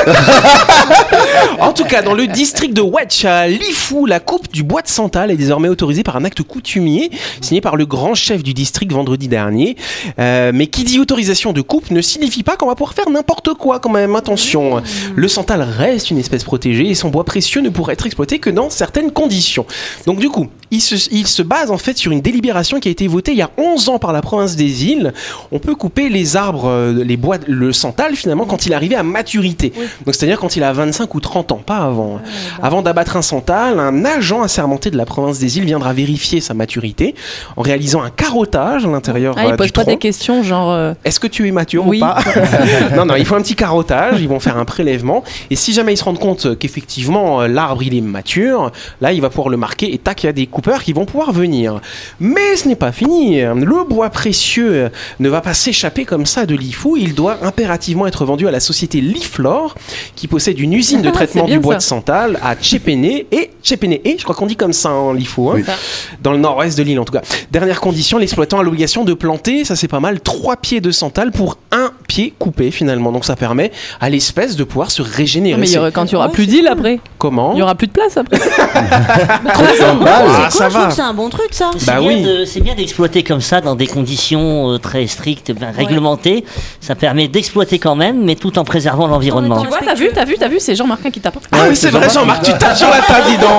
En 1.60 1.74
tout 1.74 1.84
cas, 1.86 2.02
dans 2.02 2.14
le 2.14 2.28
district 2.28 2.74
de 2.74 2.82
Wedge 2.82 3.26
à 3.26 3.48
Lifou, 3.48 4.06
la 4.06 4.20
coupe 4.20 4.52
du 4.52 4.64
bois 4.64 4.82
de 4.82 4.88
santal 4.88 5.30
est 5.32 5.36
désormais 5.36 5.70
autorisée 5.70 6.04
par 6.04 6.16
un 6.16 6.26
acte 6.26 6.42
coutumier 6.42 7.12
signé 7.40 7.62
par 7.62 7.76
le 7.76 7.86
grand 7.86 8.16
chef 8.16 8.42
du 8.44 8.54
district 8.54 8.92
vendredi 8.92 9.28
dernier. 9.28 9.76
Euh, 10.20 10.52
mais 10.54 10.68
qui 10.68 10.84
dit 10.84 11.00
autorisation 11.00 11.54
de 11.54 11.62
coupe 11.62 11.92
ne 11.92 12.02
signifie 12.02 12.44
pas 12.44 12.56
qu'on 12.58 12.68
va 12.68 12.76
pouvoir 12.76 12.94
faire 12.94 13.10
n'importe 13.10 13.54
quoi 13.54 13.80
quand 13.80 13.90
même. 13.92 14.16
Attention, 14.16 14.82
le 15.16 15.28
santal 15.28 15.62
reste 15.62 16.10
une 16.12 16.18
espèce 16.18 16.44
protégée 16.44 16.90
et 16.90 16.96
son 16.96 17.10
bois 17.10 17.24
précieux 17.26 17.62
ne 17.62 17.70
pourra 17.70 17.94
être 17.94 18.06
exploité 18.06 18.40
que 18.40 18.50
dans 18.50 18.70
certaines 18.70 19.12
conditions. 19.12 19.61
Donc 20.06 20.20
du 20.20 20.30
coup, 20.30 20.48
il 20.72 20.80
se, 20.82 20.96
il 21.12 21.28
se 21.28 21.42
base 21.42 21.70
en 21.72 21.78
fait 21.78 21.98
sur 21.98 22.12
une 22.12 22.22
délibération 22.22 22.80
qui 22.80 22.88
a 22.88 22.92
été 22.92 23.08
votée 23.08 23.32
il 23.34 23.38
y 23.38 23.42
a 23.42 23.50
11 23.58 23.90
ans 23.90 24.00
par 24.00 24.14
la 24.14 24.22
province 24.22 24.56
des 24.56 24.86
îles. 24.86 25.14
On 25.52 25.60
peut 25.60 25.76
couper 25.76 26.08
les 26.10 26.38
arbres, 26.38 26.68
euh, 26.70 27.04
les 27.04 27.18
bois, 27.18 27.38
le 27.48 27.74
santal 27.74 28.16
finalement 28.16 28.46
quand 28.46 28.66
il 28.66 28.74
arrivé 28.74 28.96
à 28.96 29.04
maturité. 29.04 29.74
Donc 30.06 30.16
c'est-à-dire 30.16 30.40
quand 30.40 30.56
il 30.56 30.64
a 30.64 30.72
25 30.72 31.14
ou 31.14 31.20
30 31.20 31.52
ans, 31.52 31.62
pas 31.66 31.78
avant. 31.80 32.22
Avant 32.62 32.82
d'abattre 32.82 33.18
un 33.18 33.22
santal, 33.22 33.80
un 33.80 34.06
agent 34.06 34.42
assermenté 34.44 34.92
de 34.92 34.98
la 34.98 35.06
province 35.06 35.40
des 35.40 35.58
îles 35.58 35.66
viendra 35.66 35.92
vérifier 35.94 36.40
sa 36.40 36.54
maturité 36.54 37.16
en 37.58 37.62
réalisant 37.62 38.02
un 38.02 38.10
carottage 38.10 38.86
à 38.86 38.90
l'intérieur 38.90 39.36
Ah, 39.38 39.42
euh, 39.46 39.50
ils 39.52 39.56
posent 39.58 39.68
du 39.68 39.74
pas 39.74 39.82
tronc. 39.84 39.92
des 39.94 39.98
questions 40.00 40.42
genre. 40.44 40.72
euh, 40.72 40.94
Est-ce 41.04 41.20
que 41.20 41.28
tu 41.28 41.48
es 41.48 41.52
mature 41.52 41.86
Oui. 41.86 41.98
ou 41.98 42.00
pas 42.02 42.20
Non, 42.96 43.06
non, 43.06 43.16
il 43.16 43.26
faut 43.26 43.36
un 43.36 43.42
petit 43.42 43.56
carottage, 43.56 44.22
ils 44.22 44.28
vont 44.30 44.40
faire 44.40 44.58
un 44.58 44.66
prélèvement, 44.66 45.24
et 45.50 45.56
si 45.58 45.74
jamais 45.74 45.94
ils 45.94 45.98
se 45.98 46.04
rendent 46.06 46.20
compte 46.20 46.58
qu'effectivement 46.58 47.42
euh, 47.42 47.48
l'arbre 47.48 47.84
il 47.84 47.94
est 47.96 48.02
mature, 48.02 48.72
là 49.02 49.12
il 49.12 49.20
va 49.22 49.30
pouvoir 49.30 49.50
le 49.52 49.58
marquer, 49.58 49.94
et 49.94 49.98
tac, 49.98 50.24
il 50.24 50.26
y 50.26 50.30
a 50.30 50.34
des 50.34 50.48
coupeurs 50.48 50.84
qui 50.84 50.94
vont 50.94 51.06
pouvoir 51.06 51.32
venir. 51.32 51.80
Mais 52.20 52.56
ce 52.56 52.68
n'est 52.68 52.76
pas 52.76 52.92
fini, 52.92 53.42
le 53.42 53.84
bois 53.88 54.10
précieux 54.10 54.90
ne 55.20 55.30
va 55.30 55.42
pas 55.42 55.54
s'échapper 55.54 56.06
comme 56.06 56.26
ça 56.26 56.46
de 56.46 56.56
l'IFU, 56.56 56.90
il 56.98 57.14
doit 57.14 57.38
impérativement 57.44 58.08
être 58.08 58.26
vendu 58.26 58.48
à 58.48 58.52
la 58.52 58.60
société 58.60 59.02
Liflor, 59.02 59.76
qui 60.16 60.28
possède 60.28 60.60
une 60.60 60.74
usine 60.74 61.02
de 61.02 61.10
Ah, 61.10 61.12
traitement 61.12 61.46
du 61.46 61.60
bois 61.60 61.74
ça. 61.76 61.78
de 61.80 61.84
santal 61.84 62.40
à 62.42 62.56
Tchépéné, 62.56 63.28
et 63.32 63.50
Tchépéné, 63.64 64.02
et 64.06 64.18
je 64.18 64.24
crois 64.24 64.36
qu'on 64.36 64.46
dit 64.48 64.56
comme 64.56 64.74
ça 64.74 64.92
en 64.92 65.14
l'IFU, 65.14 65.42
hein, 65.42 65.52
Oui. 65.56 65.64
dans 66.24 66.32
le 66.32 66.38
nord-ouest 66.40 66.78
de 66.78 66.84
l'île 66.84 67.00
en 67.00 67.06
tout 67.06 67.14
cas. 67.14 67.22
Dernière 67.52 67.82
condition, 67.82 68.18
l'exploitant 68.18 68.60
a 68.60 68.64
l'obligation 68.64 69.04
de 69.04 69.14
planter, 69.14 69.66
ça 69.66 69.76
c'est 69.76 69.88
pas 69.88 70.00
mal, 70.00 70.20
trois 70.22 70.56
pieds 70.58 70.82
de 70.82 70.92
santal 70.92 71.32
pour 71.32 71.58
un 71.72 71.92
pied 72.12 72.34
coupé 72.38 72.72
finalement. 72.72 73.14
Donc 73.14 73.24
ça 73.24 73.38
permet 73.38 73.72
à 74.02 74.10
l'espèce 74.10 74.58
de 74.58 74.66
pouvoir 74.66 74.92
se 74.92 75.02
régénérer. 75.02 75.58
mais 75.60 75.70
il 75.70 75.74
y 75.76 75.78
aura- 75.78 75.92
quand 75.92 76.06
il 76.06 76.12
y 76.12 76.16
aura 76.16 76.28
plus 76.30 76.46
d'îles 76.46 76.68
après, 76.68 77.00
Comment 77.18 77.54
il 77.54 77.60
y 77.60 77.62
aura 77.62 77.76
plus 77.76 77.88
de 77.88 77.94
place 77.94 78.18
après. 78.18 78.38
Ah, 79.54 80.50
C'est 80.50 80.58
ça 80.58 80.70
va. 80.70 80.86
que 80.88 80.94
c'est 80.94 81.02
un 81.02 81.14
bon 81.14 81.30
truc 81.30 81.48
ça. 81.52 81.72
C'est 81.78 81.86
Bah 81.86 82.00
bien 82.00 82.08
oui. 82.08 82.22
de- 82.24 82.46
c'est 82.46 82.60
bien 82.62 82.76
d'exploiter 82.76 83.24
comme 83.24 83.42
ça 83.42 83.62
dans 83.62 83.76
des 83.76 83.88
conditions 83.88 84.72
euh, 84.74 84.78
très 84.78 85.08
strictes, 85.08 85.52
ben, 85.52 85.72
réglementées. 85.76 86.44
Ça 86.82 86.96
permet 86.96 87.28
d'exploiter 87.28 87.80
quand 87.80 87.96
même, 87.96 88.24
mais 88.24 88.36
tout 88.36 88.58
en 88.60 88.64
préservant 88.64 89.08
l'environnement. 89.08 89.62
Tu 89.62 89.68
vois, 89.68 89.80
t'as 89.86 89.94
vu, 89.94 90.10
t'as 90.14 90.26
vu, 90.26 90.36
t'as 90.40 90.48
vu, 90.48 90.58
c'est 90.60 90.76
Jean-Marc 90.76 91.10
qui 91.12 91.20
tape. 91.22 91.38
Ah 91.52 91.58
oui, 91.70 91.76
c'est 91.76 91.90
vrai, 91.90 92.10
Jean-Marc, 92.10 92.44
tu 92.44 92.52
tapes 92.54 92.76
sur 92.76 92.90
la 92.90 93.00
table, 93.00 93.26
dis 93.28 93.38
donc. 93.38 93.50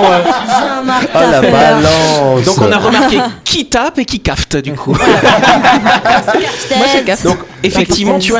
Jean-Marc 0.47 1.09
Ah, 1.13 1.25
la 1.31 1.41
balance. 1.41 2.45
Donc 2.45 2.57
on 2.61 2.71
a 2.71 2.77
remarqué 2.77 3.19
qui 3.43 3.65
tape 3.65 3.97
et 3.99 4.05
qui 4.05 4.19
cafte 4.19 4.57
du 4.57 4.73
coup. 4.73 4.93
Moi, 6.77 6.85
j'ai 6.93 7.03
café. 7.03 7.23
Donc 7.27 7.37
effectivement, 7.63 8.19
tu 8.19 8.31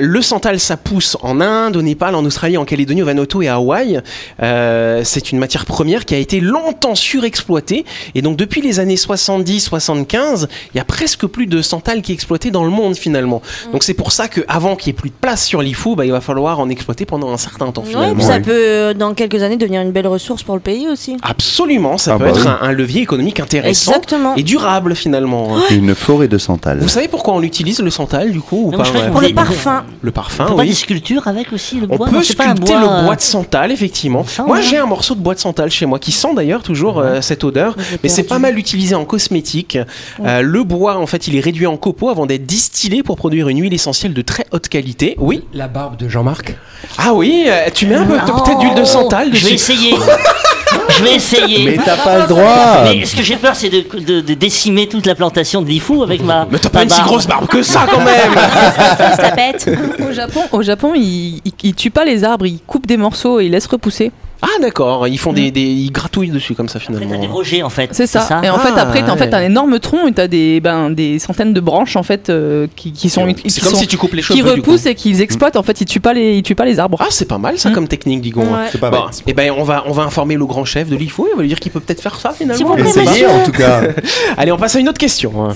le 0.00 0.22
santal 0.22 0.58
ça 0.60 0.76
pousse 0.76 1.16
en 1.22 1.40
Inde, 1.40 1.76
au 1.76 1.82
Népal, 1.82 2.14
en 2.14 2.24
Australie, 2.24 2.56
en 2.56 2.64
Calédonie, 2.64 3.02
au 3.02 3.06
Vanuatu 3.06 3.44
et 3.44 3.48
à 3.48 3.54
Hawaï. 3.56 4.00
Euh, 4.42 5.02
c'est 5.04 5.32
une 5.32 5.38
matière 5.38 5.66
première 5.66 6.04
qui 6.04 6.14
a 6.14 6.18
été 6.18 6.40
longtemps 6.40 6.94
surexploitée 6.94 7.84
et 8.14 8.22
donc 8.22 8.36
depuis 8.36 8.60
les 8.62 8.80
années 8.80 8.96
70-75, 8.96 10.46
il 10.74 10.78
y 10.78 10.80
a 10.80 10.84
presque 10.84 11.26
plus 11.26 11.46
de 11.46 11.62
santal 11.62 12.02
qui 12.02 12.12
est 12.12 12.14
exploité 12.14 12.50
dans 12.50 12.64
le 12.64 12.70
monde 12.70 12.96
finalement. 12.96 13.42
Donc 13.72 13.82
c'est 13.82 13.94
pour 13.94 14.12
ça 14.12 14.28
que 14.28 14.40
avant 14.48 14.76
qu'il 14.76 14.88
y 14.88 14.90
ait 14.90 14.98
plus 14.98 15.10
de 15.10 15.14
place 15.20 15.44
sur 15.44 15.62
l'IFU, 15.62 15.94
bah, 15.96 16.04
il 16.04 16.12
va 16.12 16.20
falloir 16.20 16.60
en 16.60 16.68
exploiter 16.68 17.04
pendant 17.06 17.30
un 17.32 17.36
certain 17.38 17.70
temps 17.72 17.82
Ouais, 17.82 17.88
finalement. 17.88 18.14
puis 18.14 18.24
ça 18.24 18.40
peut, 18.40 18.50
euh, 18.52 18.94
dans 18.94 19.14
quelques 19.14 19.42
années, 19.42 19.56
devenir 19.56 19.80
une 19.82 19.92
belle 19.92 20.06
ressource 20.06 20.42
pour 20.42 20.54
le 20.54 20.60
pays 20.60 20.88
aussi. 20.88 21.16
Absolument, 21.22 21.98
ça 21.98 22.14
Ah 22.14 22.18
peut 22.18 22.24
bah 22.24 22.30
être 22.30 22.42
oui. 22.42 22.48
un, 22.48 22.58
un 22.68 22.72
levier 22.72 23.02
économique 23.02 23.40
intéressant 23.40 23.92
Exactement. 23.92 24.34
et 24.36 24.42
durable 24.42 24.94
finalement. 24.94 25.56
Une 25.70 25.94
forêt 25.94 26.28
de 26.28 26.38
santal. 26.38 26.78
Vous 26.80 26.88
savez 26.88 27.08
pourquoi 27.08 27.34
on 27.34 27.42
utilise 27.42 27.80
le 27.80 27.90
santal 27.90 28.30
du 28.32 28.40
coup 28.40 28.64
ou 28.66 28.70
pas 28.76 28.84
ouais 28.90 29.10
Pour 29.10 29.22
parfum. 29.54 29.84
Le 30.02 30.10
parfum, 30.10 30.44
On 30.44 30.48
peut 30.50 30.56
pas 30.56 30.62
oui. 30.62 30.68
des 30.68 30.74
sculptures 30.74 31.26
avec 31.28 31.52
aussi 31.52 31.76
le 31.80 31.86
On 31.90 31.96
bois 31.96 32.06
peut 32.08 32.12
Non, 32.16 32.20
pas 32.36 32.44
un 32.44 32.54
sculpter 32.54 32.72
bois, 32.72 32.80
le 32.80 32.86
euh, 32.88 33.02
bois 33.04 33.16
de 33.16 33.20
santal, 33.20 33.72
effectivement. 33.72 34.24
Moi, 34.46 34.56
ouais. 34.56 34.62
j'ai 34.62 34.78
un 34.78 34.86
morceau 34.86 35.14
de 35.14 35.20
bois 35.20 35.34
de 35.34 35.40
santal 35.40 35.70
chez 35.70 35.86
moi 35.86 35.98
qui 35.98 36.12
sent 36.12 36.34
d'ailleurs 36.34 36.62
toujours 36.62 36.98
euh, 36.98 37.20
cette 37.20 37.44
odeur, 37.44 37.76
mais 38.02 38.08
c'est 38.08 38.22
pas 38.24 38.38
mal 38.38 38.58
utilisé 38.58 38.94
en 38.94 39.04
cosmétique. 39.04 39.78
Euh, 40.24 40.42
le 40.42 40.64
bois, 40.64 40.96
en 40.96 41.06
fait, 41.06 41.28
il 41.28 41.36
est 41.36 41.40
réduit 41.40 41.66
en 41.66 41.76
copeaux 41.76 42.08
avant 42.10 42.26
d'être 42.26 42.46
distillé 42.46 43.02
pour 43.02 43.16
produire 43.16 43.48
une 43.48 43.60
huile 43.60 43.74
essentielle 43.74 44.14
de 44.14 44.22
très 44.22 44.46
haute 44.52 44.68
qualité. 44.68 45.14
Oui. 45.18 45.44
La 45.52 45.68
barbe 45.68 45.96
de 45.96 46.08
Jean-Marc 46.08 46.56
Ah 46.98 47.14
oui, 47.14 47.44
euh, 47.48 47.68
tu 47.74 47.86
mets 47.86 47.94
un 47.96 48.04
peu 48.06 48.16
Oh, 48.26 48.42
peut-être 48.42 48.58
d'huile 48.58 48.74
de 48.74 48.84
santal 48.84 49.30
Je 49.34 49.46
vais 49.46 49.54
essayer. 49.54 49.94
Je 50.98 51.02
vais 51.04 51.14
essayer. 51.14 51.64
Mais 51.64 51.78
t'as 51.84 51.96
pas 51.96 52.18
le 52.20 52.26
droit. 52.26 52.82
Mais 52.84 53.04
ce 53.06 53.16
que 53.16 53.22
j'ai 53.22 53.36
peur, 53.36 53.54
c'est 53.56 53.68
de, 53.70 53.84
de- 54.00 54.20
de 54.20 54.34
décimer 54.34 54.86
toute 54.88 55.06
la 55.06 55.14
plantation 55.14 55.62
de 55.62 55.68
l'IFU 55.68 56.02
avec 56.02 56.22
ma. 56.22 56.46
Mais 56.50 56.58
t'as 56.58 56.68
pas 56.68 56.82
une 56.82 56.90
si 56.90 56.96
barbe. 56.96 57.08
grosse 57.08 57.26
barbe 57.26 57.46
que 57.46 57.62
ça 57.62 57.86
quand 57.90 58.00
même 58.04 58.32
Ça 59.16 59.30
pète. 59.32 59.70
Au 60.08 60.12
Japon, 60.12 60.40
au 60.52 60.62
Japon 60.62 60.92
ils, 60.94 61.40
ils, 61.44 61.52
ils 61.62 61.74
tuent 61.74 61.90
pas 61.90 62.04
les 62.04 62.24
arbres, 62.24 62.46
ils 62.46 62.60
coupent 62.60 62.86
des 62.86 62.96
morceaux 62.96 63.40
et 63.40 63.46
ils 63.46 63.50
laissent 63.52 63.66
repousser. 63.66 64.12
Ah 64.42 64.46
d'accord, 64.62 65.06
ils 65.06 65.18
font 65.18 65.32
des, 65.32 65.50
des- 65.50 65.60
ils 65.60 65.90
gratouillent 65.92 66.30
dessus 66.30 66.54
comme 66.54 66.68
ça 66.68 66.78
Après, 66.78 66.92
t'as 66.94 66.98
des 67.00 67.04
finalement. 67.06 67.34
rojets 67.34 67.62
en 67.62 67.68
fait. 67.70 67.90
C'est 67.92 68.06
ça. 68.06 68.40
Et 68.42 68.48
en 68.48 68.58
fait, 68.58 68.70
Ah, 68.74 68.80
après, 68.82 69.02
t'as 69.02 69.10
en 69.10 69.12
ouais. 69.12 69.18
fait 69.18 69.34
un 69.34 69.42
énorme 69.42 69.78
tronc 69.78 70.06
et 70.06 70.12
t'as 70.12 70.28
des, 70.28 70.60
ben, 70.60 70.90
des 70.90 71.18
centaines 71.18 71.52
de 71.52 71.60
branches 71.60 71.96
en 71.96 72.02
fait 72.02 72.30
euh, 72.30 72.66
qui, 72.74 72.92
qui 72.92 73.10
sont 73.10 73.26
qui 73.34 73.50
C'est 73.50 73.60
comme 73.60 73.70
sont- 73.72 73.76
si 73.76 73.86
tu 73.86 73.96
coupes 73.98 74.14
les 74.14 74.22
qui 74.22 74.38
cheveux 74.38 74.50
coup. 74.52 74.56
repoussent 74.56 74.86
et 74.86 74.94
qu'ils 74.94 75.20
exploitent. 75.20 75.56
En 75.56 75.62
fait, 75.62 75.80
ils 75.80 75.84
tuent 75.84 76.00
pas 76.00 76.14
les 76.14 76.36
ils 76.38 76.42
tuent 76.42 76.54
pas 76.54 76.64
les 76.64 76.78
arbres. 76.78 76.96
Ah 77.00 77.06
c'est 77.10 77.28
pas 77.28 77.38
mal 77.38 77.58
ça 77.58 77.70
Mm. 77.70 77.72
comme 77.74 77.88
technique 77.88 78.20
dis 78.22 78.30
donc. 78.30 78.44
Ouais. 78.44 78.68
C'est 78.72 78.78
pas 78.80 78.90
Bon, 78.90 79.00
mal. 79.04 79.10
et 79.26 79.32
ben 79.34 79.52
on 79.56 79.62
va 79.64 79.84
on 79.86 79.92
va 79.92 80.02
informer 80.04 80.36
le 80.36 80.46
grand 80.46 80.64
chef 80.64 80.88
de 80.88 80.96
l'IFO 80.96 81.26
et 81.26 81.30
on 81.34 81.36
va 81.36 81.42
lui 81.42 81.48
dire 81.48 81.60
qu'il 81.60 81.70
peut 81.72 81.80
peut-être 81.80 82.00
faire 82.00 82.16
ça 82.18 82.30
finalement. 82.30 82.74
Plaît, 82.74 82.88
Essayez 82.88 83.26
en 83.26 83.44
tout 83.44 83.52
cas. 83.52 83.82
Allez 84.38 84.52
on 84.52 84.56
passe 84.56 84.74
à 84.76 84.80
une 84.80 84.88
autre 84.88 84.98
question. 84.98 85.32
hein. 85.44 85.52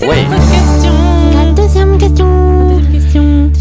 Deuxième 1.55 1.97
question. 1.97 2.74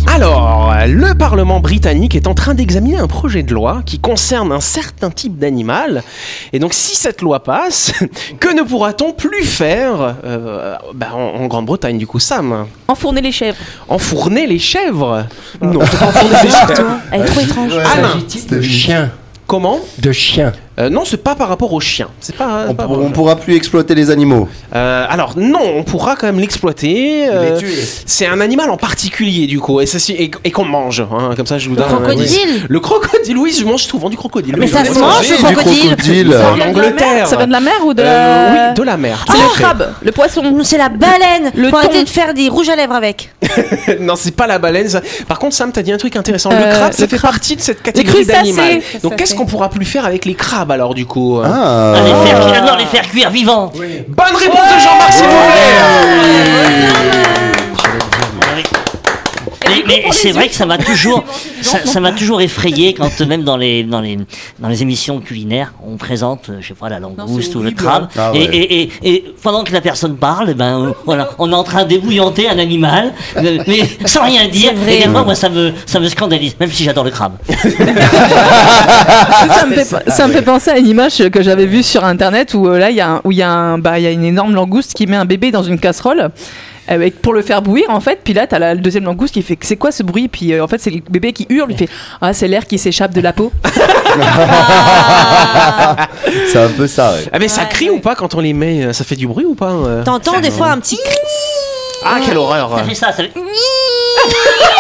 Alors, 0.07 0.73
le 0.87 1.15
Parlement 1.15 1.61
britannique 1.61 2.15
est 2.15 2.27
en 2.27 2.35
train 2.35 2.55
d'examiner 2.55 2.99
un 2.99 3.07
projet 3.07 3.43
de 3.43 3.53
loi 3.53 3.83
qui 3.85 3.99
concerne 3.99 4.53
un 4.53 4.61
certain 4.61 5.11
type 5.11 5.39
d'animal. 5.39 6.03
Et 6.53 6.59
donc, 6.59 6.75
si 6.75 6.97
cette 6.97 7.23
loi 7.23 7.43
passe, 7.43 7.93
que 8.41 8.55
ne 8.55 8.63
pourra-t-on 8.63 9.13
plus 9.13 9.45
faire 9.45 10.17
euh, 10.25 10.77
bah, 10.95 11.09
en, 11.15 11.43
en 11.43 11.47
Grande-Bretagne, 11.47 11.99
du 11.99 12.07
coup, 12.07 12.21
Sam? 12.21 12.67
Enfourner 12.89 13.23
les 13.23 13.33
chèvres. 13.33 13.57
Enfourner 13.89 14.47
les 14.47 14.59
chèvres? 14.59 15.27
Non, 15.61 15.81
enfourner 15.81 16.29
les 16.43 16.51
chèvres. 16.51 17.01
Elle 17.11 17.21
est 17.23 17.25
trop 17.25 17.41
étrange. 17.41 17.73
Alain, 17.77 18.19
de 18.51 18.61
chiens 18.63 19.11
comment? 19.47 19.81
De 19.99 20.13
chiens. 20.13 20.53
Euh, 20.79 20.91
Non, 20.91 21.05
c'est 21.05 21.23
pas 21.23 21.35
par 21.35 21.49
rapport 21.49 21.73
aux 21.73 21.81
chiens. 21.81 22.09
C'est 22.21 22.35
pas. 22.37 22.67
On, 22.69 22.75
pas 22.75 22.85
pour- 22.85 22.99
on 22.99 23.11
pourra 23.11 23.37
plus 23.37 23.55
exploiter 23.55 23.95
les 23.95 24.11
animaux. 24.11 24.49
Euh, 24.75 25.07
alors 25.09 25.35
non, 25.37 25.61
on 25.77 25.83
pourra 25.85 26.17
quand 26.17 26.27
même 26.27 26.41
l'exploiter. 26.41 27.27
euh, 27.31 27.61
c'est 28.07 28.27
un 28.27 28.41
animal 28.41 28.71
en 28.71 28.77
particulier 28.77 29.47
du 29.47 29.61
coup, 29.61 29.81
et, 29.81 29.87
ça, 29.87 29.99
c'est- 29.99 30.15
et, 30.15 30.31
et 30.45 30.51
qu'on 30.51 30.65
mange. 30.65 31.01
hein, 31.01 31.31
comme 31.37 31.47
ça, 31.47 31.59
je 31.59 31.69
vous 31.69 31.77
donne. 31.77 31.85
un- 31.85 31.97
Crocodile. 32.01 32.65
Le 32.69 32.81
crocodile, 32.81 33.39
oui, 33.39 33.55
je 33.59 33.65
mange 33.65 33.83
souvent 33.83 34.09
du 34.11 34.17
crocodile. 34.17 34.55
Mais 34.59 34.65
Oui, 34.67 34.71
ça 34.73 34.85
se 34.85 34.99
mange, 34.99 35.29
le 35.29 35.37
Du 35.37 35.43
crocodile 35.55 35.87
crocodile. 35.97 36.35
En 36.37 36.69
Angleterre. 36.69 37.27
Ça 37.29 37.37
vient 37.37 37.47
de 37.47 37.53
la 37.53 37.61
mer 37.61 37.75
ou 37.87 37.95
de 37.95 38.03
Euh, 38.03 38.05
la... 38.55 38.69
oui, 38.71 38.75
de 38.75 38.83
la 38.83 38.97
mer. 38.97 39.25
C'est 39.29 39.35
à 39.39 39.43
le 39.43 39.49
crabe, 39.63 39.93
le 40.03 40.13
poisson. 40.13 40.43
C'est 40.65 40.79
la 40.79 40.89
baleine. 40.89 41.53
Le 41.55 41.69
Faut 41.71 41.77
arrêter 41.77 42.03
de 42.03 42.09
faire 42.09 42.35
des 42.35 42.49
rouges 42.49 42.69
à 42.69 42.77
lèvres 42.77 42.95
avec. 42.95 43.31
non, 44.01 44.17
c'est 44.17 44.35
pas 44.35 44.47
la 44.49 44.59
baleine. 44.59 44.89
ça. 44.89 45.01
Par 45.29 45.39
contre, 45.39 45.55
Sam, 45.55 45.71
t'as 45.73 45.83
dit 45.83 45.93
un 45.93 45.99
truc 45.99 46.17
intéressant. 46.17 46.51
Euh, 46.53 46.59
le 46.59 46.73
crabe, 46.77 46.93
ça 46.93 47.03
le 47.03 47.09
fait 47.09 47.19
partie 47.21 47.55
de 47.57 47.61
cette 47.61 47.83
catégorie 47.83 48.25
d'animal. 48.27 48.81
Ça, 48.93 48.99
Donc, 49.03 49.13
ça 49.13 49.17
qu'est-ce 49.17 49.35
qu'on 49.37 49.47
pourra 49.47 49.69
plus 49.71 49.85
faire 49.85 50.05
avec 50.05 50.25
les 50.25 50.35
crabes? 50.35 50.64
Alors 50.73 50.95
du 50.95 51.07
coup 51.07 51.41
hein 51.45 51.51
Ah. 51.53 51.95
Ah, 51.97 52.01
les 52.05 52.15
faire 52.29 52.41
cuire, 52.47 52.65
non, 52.65 52.77
les 52.77 52.87
faire 52.87 53.09
cuire 53.09 53.31
vivants. 53.31 53.71
Bonne 53.75 54.37
réponse 54.37 54.75
de 54.75 54.81
Jean-Marc, 54.81 55.13
s'il 55.13 55.25
vous 55.25 55.31
plaît. 55.31 56.85
Mais, 59.69 59.83
mais 59.87 60.05
c'est 60.13 60.31
vrai 60.33 60.49
que 60.49 60.55
ça 60.55 60.67
m'a 60.67 60.79
toujours, 60.79 61.25
ça 61.63 61.85
ça 61.85 62.01
m'a 62.01 62.13
toujours 62.13 62.41
effrayé 62.41 62.95
quand 62.95 63.09
même 63.27 63.43
dans 63.45 63.57
les 63.57 63.83
dans 63.85 64.01
les 64.01 64.19
dans 64.59 64.69
les 64.69 64.83
émissions 64.83 65.21
culinaires, 65.21 65.73
on 65.87 65.97
présente, 65.97 66.51
euh, 66.51 66.59
je 66.61 66.69
sais 66.69 66.75
pas, 66.75 66.89
la 66.89 67.01
langouste 67.01 67.55
ou 67.55 67.63
le 67.63 67.71
crabe, 67.71 68.09
Ah 68.17 68.31
et, 68.35 68.39
ouais. 68.39 68.45
et, 68.57 68.83
et, 68.83 68.91
et 69.15 69.25
pendant 69.43 69.65
que 69.65 69.73
la 69.73 69.81
personne 69.81 70.17
parle, 70.17 70.49
eh 70.51 70.55
ben 70.55 70.81
euh, 70.81 70.93
voilà, 71.05 71.31
on 71.39 71.51
est 71.51 71.55
en 71.55 71.65
train 71.65 71.85
d'ébouillanter 71.85 72.49
un 72.49 72.59
animal, 72.59 73.13
euh, 73.37 73.59
mais 73.67 73.81
sans 74.07 74.25
rien 74.25 74.47
dire. 74.49 74.73
Vrai. 74.75 74.97
Et 75.01 75.05
des 75.05 75.09
fois, 75.11 75.23
moi, 75.25 75.35
ça 75.35 75.49
me 75.49 75.73
ça 75.87 76.01
me 76.01 76.09
scandalise, 76.09 76.55
même 76.61 76.71
si 76.71 76.85
j'adore 76.85 77.05
le 77.05 77.11
crabe. 77.11 77.35
ça, 79.49 79.67
me 79.67 79.75
fait, 79.75 80.11
ça 80.11 80.27
me 80.29 80.33
fait 80.33 80.43
penser 80.43 80.71
à 80.71 80.79
une 80.79 80.87
image 80.89 81.29
que 81.31 81.43
j'avais 81.43 81.67
vue 81.67 81.83
sur 81.83 82.05
internet 82.05 82.55
où 82.55 82.69
euh, 82.69 82.79
là 82.79 82.91
il 82.91 82.97
y 82.97 83.01
a 83.01 83.09
un- 83.09 83.21
où 83.25 83.33
il 83.33 83.39
y 83.39 83.43
a 83.43 83.51
un 83.51 83.79
bah 83.79 83.99
il 83.99 84.03
y 84.03 84.07
a 84.07 84.11
une 84.11 84.25
énorme 84.25 84.55
langouste 84.55 84.95
qui 84.95 85.07
met 85.07 85.17
un 85.17 85.25
bébé 85.25 85.51
dans 85.51 85.63
une 85.63 85.79
casserole 85.79 86.31
avec 86.89 87.21
pour 87.21 87.33
le 87.33 87.43
faire 87.43 87.63
bouillir 87.63 87.91
en 87.91 88.01
fait 88.01 88.21
puis 88.23 88.35
là 88.35 88.47
t'as 88.47 88.59
la 88.59 88.75
le 88.75 88.81
deuxième 88.81 89.05
langouste 89.05 89.35
qui 89.35 89.43
fait 89.43 89.59
c'est 89.63 89.77
quoi 89.77 89.93
ce 89.93 90.03
bruit? 90.03 90.29
Puis 90.29 90.53
euh, 90.53 90.65
en 90.65 90.69
fait 90.69 90.79
c'est 90.79 90.91
le 90.91 91.01
bébé 91.09 91.33
qui 91.33 91.47
hurle 91.49 91.71
il 91.71 91.77
fait 91.77 91.89
ah 92.21 92.33
c'est 92.33 92.49
l'air 92.49 92.67
qui 92.67 92.79
s'échappe 92.79 93.15
de 93.15 93.21
la 93.21 93.33
peau. 93.33 93.53
C'est 96.51 96.59
un 96.59 96.69
peu 96.69 96.87
ça, 96.87 97.13
ouais. 97.13 97.25
Ah 97.33 97.39
mais 97.39 97.49
ça 97.49 97.65
crie 97.65 97.91
ou 97.91 97.99
pas 97.99 98.15
quand 98.15 98.35
on 98.35 98.41
les 98.41 98.53
met 98.53 98.93
Ça 98.93 99.05
fait 99.05 99.17
du 99.17 99.27
bruit 99.27 99.45
ou 99.45 99.55
pas 99.55 99.71
euh? 99.73 100.05
T'entends 100.05 100.41
des 100.41 100.51
fois 100.51 100.69
un 100.69 100.79
petit. 100.79 100.99
Ah 102.05 102.19
quelle 102.25 102.37
horreur. 102.37 102.79
Ça 102.79 102.85
fait 102.85 102.95
ça, 102.95 103.07
ça 103.09 103.23
fait... 103.25 103.33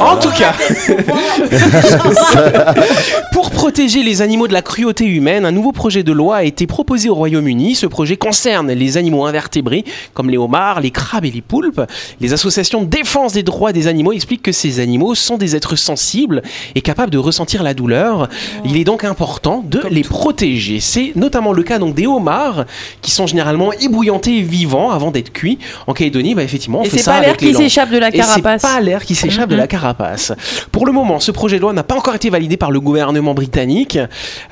En 0.00 0.16
tout 0.16 0.30
cas, 0.30 0.52
pour 3.32 3.50
protéger 3.50 4.02
les 4.02 4.22
animaux 4.22 4.48
de 4.48 4.52
la 4.52 4.62
cruauté 4.62 5.04
humaine, 5.04 5.44
un 5.44 5.52
nouveau 5.52 5.72
projet 5.72 6.02
de 6.02 6.12
loi 6.12 6.36
a 6.36 6.44
été 6.44 6.66
proposé 6.66 7.08
au 7.08 7.14
Royaume-Uni. 7.14 7.74
Ce 7.74 7.86
projet 7.86 8.16
concerne 8.16 8.72
les 8.72 8.96
animaux 8.96 9.24
invertébrés, 9.24 9.84
comme 10.14 10.30
les 10.30 10.36
homards, 10.36 10.80
les 10.80 10.90
crabes 10.90 11.24
et 11.24 11.30
les 11.30 11.40
poulpes. 11.40 11.82
Les 12.20 12.32
associations 12.32 12.82
de 12.82 12.86
défense 12.86 13.32
des 13.32 13.42
droits 13.42 13.72
des 13.72 13.86
animaux 13.86 14.12
expliquent 14.12 14.42
que 14.42 14.52
ces 14.52 14.80
animaux 14.80 15.14
sont 15.14 15.38
des 15.38 15.56
êtres 15.56 15.76
sensibles 15.76 16.42
et 16.74 16.80
capables 16.80 17.10
de 17.10 17.18
ressentir 17.18 17.62
la 17.62 17.74
douleur. 17.74 18.28
Il 18.64 18.76
est 18.76 18.84
donc 18.84 19.04
important 19.04 19.64
de 19.66 19.80
les 19.90 20.02
protéger. 20.02 20.80
C'est 20.80 21.12
notamment 21.16 21.52
le 21.52 21.62
cas 21.62 21.78
donc 21.78 21.94
des 21.94 22.06
homards, 22.06 22.64
qui 23.00 23.10
sont 23.10 23.26
généralement 23.26 23.72
ébouillantés 23.72 24.42
vivants 24.42 24.90
avant 24.90 25.10
d'être 25.10 25.32
cuits. 25.32 25.58
En 25.86 25.94
Calédonie, 25.94 26.34
bah, 26.34 26.42
effectivement, 26.42 26.80
on 26.80 26.84
et 26.84 26.88
fait 26.88 26.98
c'est 26.98 27.04
ça 27.04 27.12
pas 27.12 27.20
l'air 27.20 27.36
qui 27.36 27.54
s'échappe 27.54 27.90
de 27.90 27.98
la 27.98 28.08
Et 28.08 28.12
c'est 28.12 28.18
carapace 28.18 28.62
pas 28.62 28.80
l'air 28.80 29.04
qui 29.04 29.14
s'échappe 29.14 29.50
de 29.50 29.56
la 29.56 29.66
carapace. 29.72 30.32
Pour 30.70 30.84
le 30.84 30.92
moment, 30.92 31.18
ce 31.18 31.30
projet 31.30 31.56
de 31.56 31.62
loi 31.62 31.72
n'a 31.72 31.82
pas 31.82 31.94
encore 31.94 32.14
été 32.14 32.28
validé 32.28 32.58
par 32.58 32.70
le 32.70 32.78
gouvernement 32.78 33.32
britannique 33.32 33.96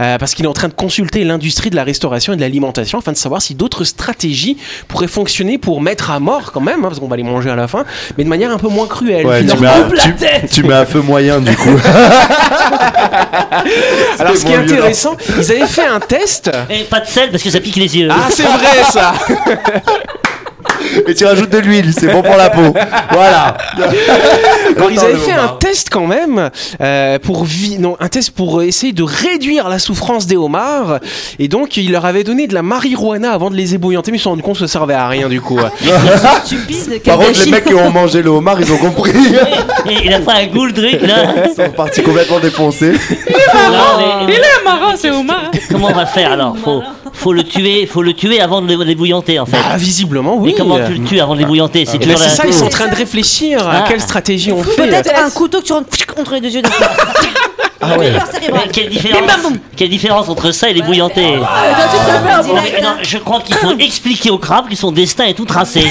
euh, 0.00 0.16
parce 0.16 0.34
qu'il 0.34 0.46
est 0.46 0.48
en 0.48 0.54
train 0.54 0.68
de 0.68 0.72
consulter 0.72 1.24
l'industrie 1.24 1.68
de 1.68 1.76
la 1.76 1.84
restauration 1.84 2.32
et 2.32 2.36
de 2.36 2.40
l'alimentation 2.40 2.98
afin 2.98 3.12
de 3.12 3.18
savoir 3.18 3.42
si 3.42 3.54
d'autres 3.54 3.84
stratégies 3.84 4.56
pourraient 4.88 5.08
fonctionner 5.08 5.58
pour 5.58 5.82
mettre 5.82 6.10
à 6.10 6.20
mort 6.20 6.52
quand 6.52 6.62
même, 6.62 6.80
hein, 6.80 6.88
parce 6.88 7.00
qu'on 7.00 7.08
va 7.08 7.16
les 7.16 7.22
manger 7.22 7.50
à 7.50 7.56
la 7.56 7.68
fin, 7.68 7.84
mais 8.16 8.24
de 8.24 8.30
manière 8.30 8.50
un 8.50 8.56
peu 8.56 8.68
moins 8.68 8.86
cruelle. 8.86 9.26
Ouais, 9.26 9.44
tu 9.44 9.58
mets, 9.58 9.66
un, 9.66 9.88
tu, 9.90 10.48
tu 10.50 10.62
mets 10.62 10.74
un 10.74 10.86
feu 10.86 11.02
moyen 11.02 11.40
du 11.40 11.54
coup. 11.54 11.68
Alors 14.18 14.36
ce 14.36 14.44
qui 14.44 14.52
est 14.52 14.56
intéressant, 14.56 15.16
ils 15.36 15.52
avaient 15.52 15.66
fait 15.66 15.86
un 15.86 16.00
test. 16.00 16.50
Et 16.70 16.84
pas 16.84 17.00
de 17.00 17.06
sel 17.06 17.30
parce 17.30 17.42
que 17.42 17.50
ça 17.50 17.60
pique 17.60 17.76
les 17.76 17.98
yeux. 17.98 18.08
Ah 18.10 18.28
c'est 18.30 18.44
vrai 18.44 18.84
ça 18.90 19.12
Et 21.06 21.14
tu 21.14 21.24
rajoutes 21.24 21.50
de 21.50 21.58
l'huile, 21.58 21.92
c'est 21.96 22.08
bon 22.08 22.22
pour 22.22 22.36
la 22.36 22.50
peau. 22.50 22.74
Voilà. 23.12 23.56
Alors, 24.76 24.90
ils 24.90 24.98
avaient 25.00 25.14
fait 25.16 25.32
homard. 25.32 25.54
un 25.54 25.56
test 25.58 25.88
quand 25.90 26.06
même 26.06 26.50
euh, 26.80 27.18
pour 27.18 27.44
vi- 27.44 27.78
non 27.78 27.96
un 28.00 28.08
test 28.08 28.30
pour 28.30 28.62
essayer 28.62 28.92
de 28.92 29.02
réduire 29.02 29.68
la 29.68 29.78
souffrance 29.78 30.26
des 30.26 30.36
homards 30.36 31.00
et 31.38 31.48
donc 31.48 31.76
ils 31.76 31.90
leur 31.92 32.04
avaient 32.06 32.24
donné 32.24 32.46
de 32.46 32.54
la 32.54 32.62
marijuana 32.62 33.32
avant 33.32 33.50
de 33.50 33.56
les 33.56 33.74
ébouillanter 33.74 34.10
mais 34.10 34.16
ils 34.16 34.20
se 34.20 34.24
sont 34.24 34.30
rendus 34.30 34.42
compte 34.42 34.54
que 34.54 34.60
ça 34.66 34.68
servait 34.68 34.94
à 34.94 35.08
rien 35.08 35.28
du 35.28 35.40
coup. 35.40 35.58
Stupide. 36.44 37.02
Par 37.04 37.18
contre, 37.18 37.44
les 37.44 37.50
mecs 37.50 37.64
qui 37.64 37.74
ont 37.74 37.90
mangé 37.90 38.22
le 38.22 38.30
homard, 38.30 38.60
ils 38.60 38.72
ont 38.72 38.78
compris. 38.78 39.12
Et 39.88 39.96
il 40.04 40.12
a 40.12 40.20
fait 40.20 40.30
un 40.30 40.46
goût 40.46 40.66
le 40.66 40.72
truc 40.72 41.00
là. 41.02 41.16
Ils 41.46 41.54
sont 41.54 41.70
partis 41.70 42.02
complètement 42.02 42.38
défoncés. 42.38 42.92
Mais- 43.10 44.24
il 44.28 44.34
est 44.34 44.64
marrant 44.64 44.92
c'est 44.96 45.10
Omar 45.10 45.50
Comment 45.70 45.88
on 45.88 45.94
va 45.94 46.06
faire 46.06 46.32
alors 46.32 46.56
faut, 46.62 46.82
faut 47.12 47.32
le 47.32 47.44
tuer, 47.44 47.86
faut 47.86 48.02
le 48.02 48.14
tuer 48.14 48.40
avant 48.40 48.62
de 48.62 48.74
le- 48.74 48.84
l'ébouillanter 48.84 49.38
en 49.38 49.46
fait. 49.46 49.56
Ah 49.72 49.76
visiblement 49.76 50.36
oui. 50.36 50.50
Et 50.50 50.54
comment 50.54 50.78
tu 50.86 50.92
le 50.94 51.04
tues 51.04 51.20
avant 51.20 51.34
de 51.34 51.40
l'ébouillanter 51.40 51.84
C'est 51.86 51.98
Mais 51.98 52.04
toujours 52.04 52.18
c'est 52.18 52.24
la- 52.26 52.30
ça, 52.34 52.42
ils 52.46 52.54
sont 52.54 52.66
en 52.66 52.68
train 52.70 52.88
de 52.88 52.94
réfléchir 52.94 53.66
à 53.66 53.72
Ah. 53.78 53.84
quelle 53.88 54.00
stratégie 54.00 54.52
on 54.52 54.62
fait. 54.62 54.86
Peut-être 54.88 55.12
un 55.18 55.30
couteau 55.30 55.60
que 55.60 55.66
tu 55.66 55.72
rentres 55.72 55.88
entre 56.18 56.34
les 56.34 56.40
deux 56.40 56.48
yeux. 56.50 56.62
Ah 57.82 57.96
ouais. 57.98 58.12
Mais 58.52 58.68
quelle 58.72 58.90
différence, 58.90 59.22
quelle 59.76 59.88
différence 59.88 60.28
entre 60.28 60.50
ça 60.52 60.68
et 60.68 60.74
Non, 60.74 60.84
mais 62.62 62.82
non, 62.82 62.94
Je 63.02 63.18
crois 63.18 63.40
qu'il 63.40 63.56
faut 63.56 63.72
expliquer 63.78 64.30
au 64.30 64.36
crabe 64.38 64.68
que 64.68 64.76
son 64.76 64.92
destin 64.92 65.24
est 65.24 65.34
tout 65.34 65.46
tracé. 65.46 65.90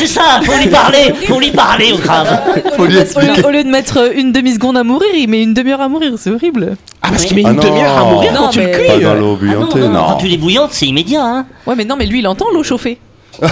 C'est 0.00 0.06
ça, 0.06 0.40
faut 0.42 0.52
lui 0.58 0.68
parler, 0.68 1.12
faut 1.28 1.38
lui 1.38 1.50
parler 1.50 1.92
au 1.92 1.98
crabe. 1.98 2.26
Faut 2.74 2.86
lui 2.86 2.96
au 2.96 3.00
expliquer. 3.00 3.42
lieu, 3.42 3.46
au 3.46 3.50
lieu 3.50 3.62
de 3.64 3.68
mettre 3.68 4.12
une 4.16 4.32
demi-seconde 4.32 4.78
à 4.78 4.82
mourir, 4.82 5.10
il 5.14 5.28
met 5.28 5.42
une 5.42 5.52
demi-heure 5.52 5.82
à 5.82 5.88
mourir, 5.88 6.12
c'est 6.16 6.30
horrible. 6.30 6.76
Ah 7.02 7.08
parce 7.10 7.24
qu'il 7.26 7.36
met 7.36 7.42
Ah 7.44 7.50
une 7.50 7.56
non. 7.56 7.62
demi-heure 7.62 7.98
à 7.98 8.04
mourir 8.04 8.32
Non, 8.32 8.40
quand 8.44 8.48
tu 8.48 8.60
le 8.60 8.66
mais- 8.66 8.72
cuis. 8.72 8.86
Pas 8.88 8.98
dans 8.98 9.14
l'eau 9.14 9.38
Ah 9.40 9.44
non, 9.44 9.52
bouillantée, 9.52 9.78
non, 9.80 9.88
non. 9.90 10.04
Quand 10.06 10.16
tu 10.16 10.26
l'ébouillantes, 10.26 10.70
c'est 10.72 10.86
immédiat. 10.86 11.22
Hein. 11.22 11.46
Ouais, 11.66 11.74
mais 11.76 11.84
non, 11.84 11.96
mais 11.96 12.06
lui, 12.06 12.20
il 12.20 12.26
entend 12.28 12.46
l'eau 12.52 12.62
chauffer. 12.62 12.98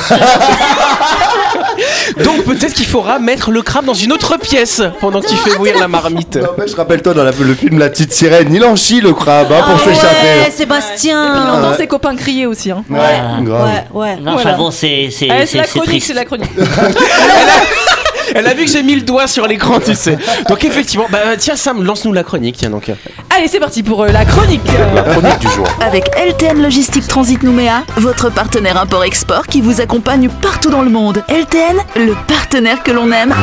Donc 2.25 2.45
peut-être 2.45 2.75
qu'il 2.75 2.87
faudra 2.87 3.19
mettre 3.19 3.51
le 3.51 3.63
crabe 3.63 3.85
dans 3.85 3.95
une 3.95 4.13
autre 4.13 4.37
pièce 4.39 4.83
pendant 5.01 5.21
que 5.21 5.29
tu 5.29 5.37
fais 5.37 5.57
bouillir 5.57 5.79
la 5.79 5.89
marmite. 5.89 6.37
N'empêche, 6.37 6.75
rappelle-toi 6.75 7.15
dans 7.15 7.25
la- 7.25 7.31
le 7.39 7.55
film 7.55 7.79
La 7.79 7.89
petite 7.89 8.13
sirène, 8.13 8.53
il 8.53 8.65
en 8.65 8.77
chie 8.77 9.01
le 9.01 9.13
crabe 9.13 9.53
hein, 9.53 9.63
pour 9.65 9.81
Ah 9.83 9.87
ouais, 9.89 9.95
s'échapper. 9.95 10.27
Il 10.47 10.53
Sébastien. 10.53 11.55
entend 11.59 11.71
ouais. 11.71 11.77
ses 11.77 11.87
copains 11.87 12.17
crier 12.17 12.47
aussi. 12.47 12.71
Hein. 12.71 12.85
Ouais, 12.91 12.99
Ah. 13.01 13.39
grave. 13.43 13.69
Ouais, 13.95 14.01
ouais. 14.01 14.17
Non, 14.17 14.33
Voilà. 14.33 14.51
enfin 14.51 14.59
bon, 14.59 14.71
c'est 14.71 15.09
c'est- 15.13 15.31
Allez, 15.31 15.47
c'est- 15.47 15.53
c'est 15.53 15.59
la 15.59 15.65
chronique, 15.65 15.89
triste. 15.89 16.07
c'est 16.09 16.15
la 16.15 16.25
chronique. 16.25 16.51
Elle 18.35 18.47
a 18.47 18.55
vu 18.55 18.65
que 18.65 18.71
j'ai 18.71 18.83
mis 18.83 18.95
le 18.95 19.03
doigt 19.03 19.27
sur 19.27 19.47
l'écran, 19.47 19.81
tu 19.81 19.95
sais. 19.95 20.19
Donc 20.49 20.65
effectivement, 20.65 21.07
bah 21.11 21.37
tiens 21.39 21.57
Sam, 21.57 21.83
lance-nous 21.83 22.13
la 22.13 22.23
chronique, 22.23 22.57
tiens 22.59 22.71
donc. 22.71 22.91
Allez, 23.37 23.49
c'est 23.49 23.61
parti 23.61 23.83
pour 23.83 24.03
euh, 24.03 24.09
la 24.09 24.25
chronique. 24.25 24.61
La 24.95 25.03
chronique 25.03 25.39
du 25.39 25.49
jour. 25.49 25.67
Avec 25.81 26.07
LTN 26.17 26.61
Logistique 26.63 27.07
Transit 27.07 27.43
Nouméa, 27.43 27.85
votre 27.97 28.31
partenaire 28.31 28.77
import-export 28.81 29.47
qui 29.47 29.61
vous 29.61 29.81
accompagne 29.81 30.29
partout 30.29 30.71
dans 30.71 30.83
le 30.83 30.91
monde. 30.91 31.23
LTN, 31.29 31.77
le 31.97 32.15
partenaire 32.27 32.83
que 32.83 32.91
l'on 32.91 33.11
aime. 33.13 33.35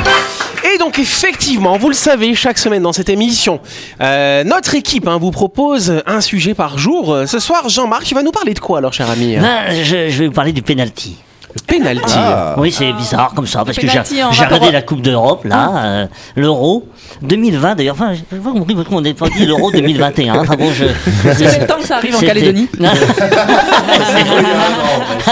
Et 0.73 0.77
donc 0.77 0.97
effectivement, 0.99 1.77
vous 1.77 1.89
le 1.89 1.95
savez, 1.95 2.33
chaque 2.35 2.57
semaine 2.57 2.81
dans 2.83 2.93
cette 2.93 3.09
émission, 3.09 3.59
euh, 4.01 4.43
notre 4.43 4.75
équipe 4.75 5.07
hein, 5.07 5.17
vous 5.19 5.31
propose 5.31 6.01
un 6.07 6.21
sujet 6.21 6.53
par 6.53 6.77
jour. 6.77 7.13
Euh, 7.13 7.25
Ce 7.27 7.39
soir, 7.39 7.69
Jean-Marc, 7.69 8.03
tu 8.03 8.15
vas 8.15 8.23
nous 8.23 8.31
parler 8.31 8.53
de 8.53 8.59
quoi 8.59 8.79
alors, 8.79 8.91
cher 8.93 9.09
ami? 9.09 9.37
Ben, 9.37 9.75
je, 9.83 10.09
je 10.09 10.17
vais 10.19 10.27
vous 10.27 10.33
parler 10.33 10.51
du 10.53 10.61
penalty. 10.63 11.15
Le 11.55 11.61
penalty. 11.61 12.15
Ah. 12.17 12.55
Oui, 12.57 12.71
c'est 12.71 12.91
bizarre 12.91 13.31
comme 13.33 13.47
ça, 13.47 13.63
parce 13.63 13.77
que 13.77 13.87
j'ai 13.87 13.87
penalty 13.87 14.21
en 14.23 14.31
j'ai 14.31 14.41
rapport 14.43 14.57
regardé 14.57 14.73
la 14.73 14.81
Coupe 14.81 15.01
d'Europe, 15.01 15.45
là, 15.45 15.71
euh, 15.75 16.05
l'Euro 16.35 16.85
2020, 17.21 17.75
d'ailleurs, 17.75 17.95
enfin, 17.95 18.13
j'ai 18.13 18.23
pas 18.37 18.51
compris 18.51 18.75
pourquoi 18.75 18.97
on 18.97 19.01
n'est 19.01 19.13
pas 19.13 19.29
dit 19.29 19.45
l'Euro 19.45 19.71
2021. 19.71 20.35
Enfin 20.39 20.55
bon, 20.57 20.69
je... 20.73 20.85
Ça 21.23 21.33
fait 21.33 21.59
le 21.61 21.67
temps 21.67 21.77
que 21.77 21.87
ça 21.87 21.95
arrive 21.97 22.15
en 22.15 22.19
Calédonie. 22.19 22.67
ah 22.83 22.93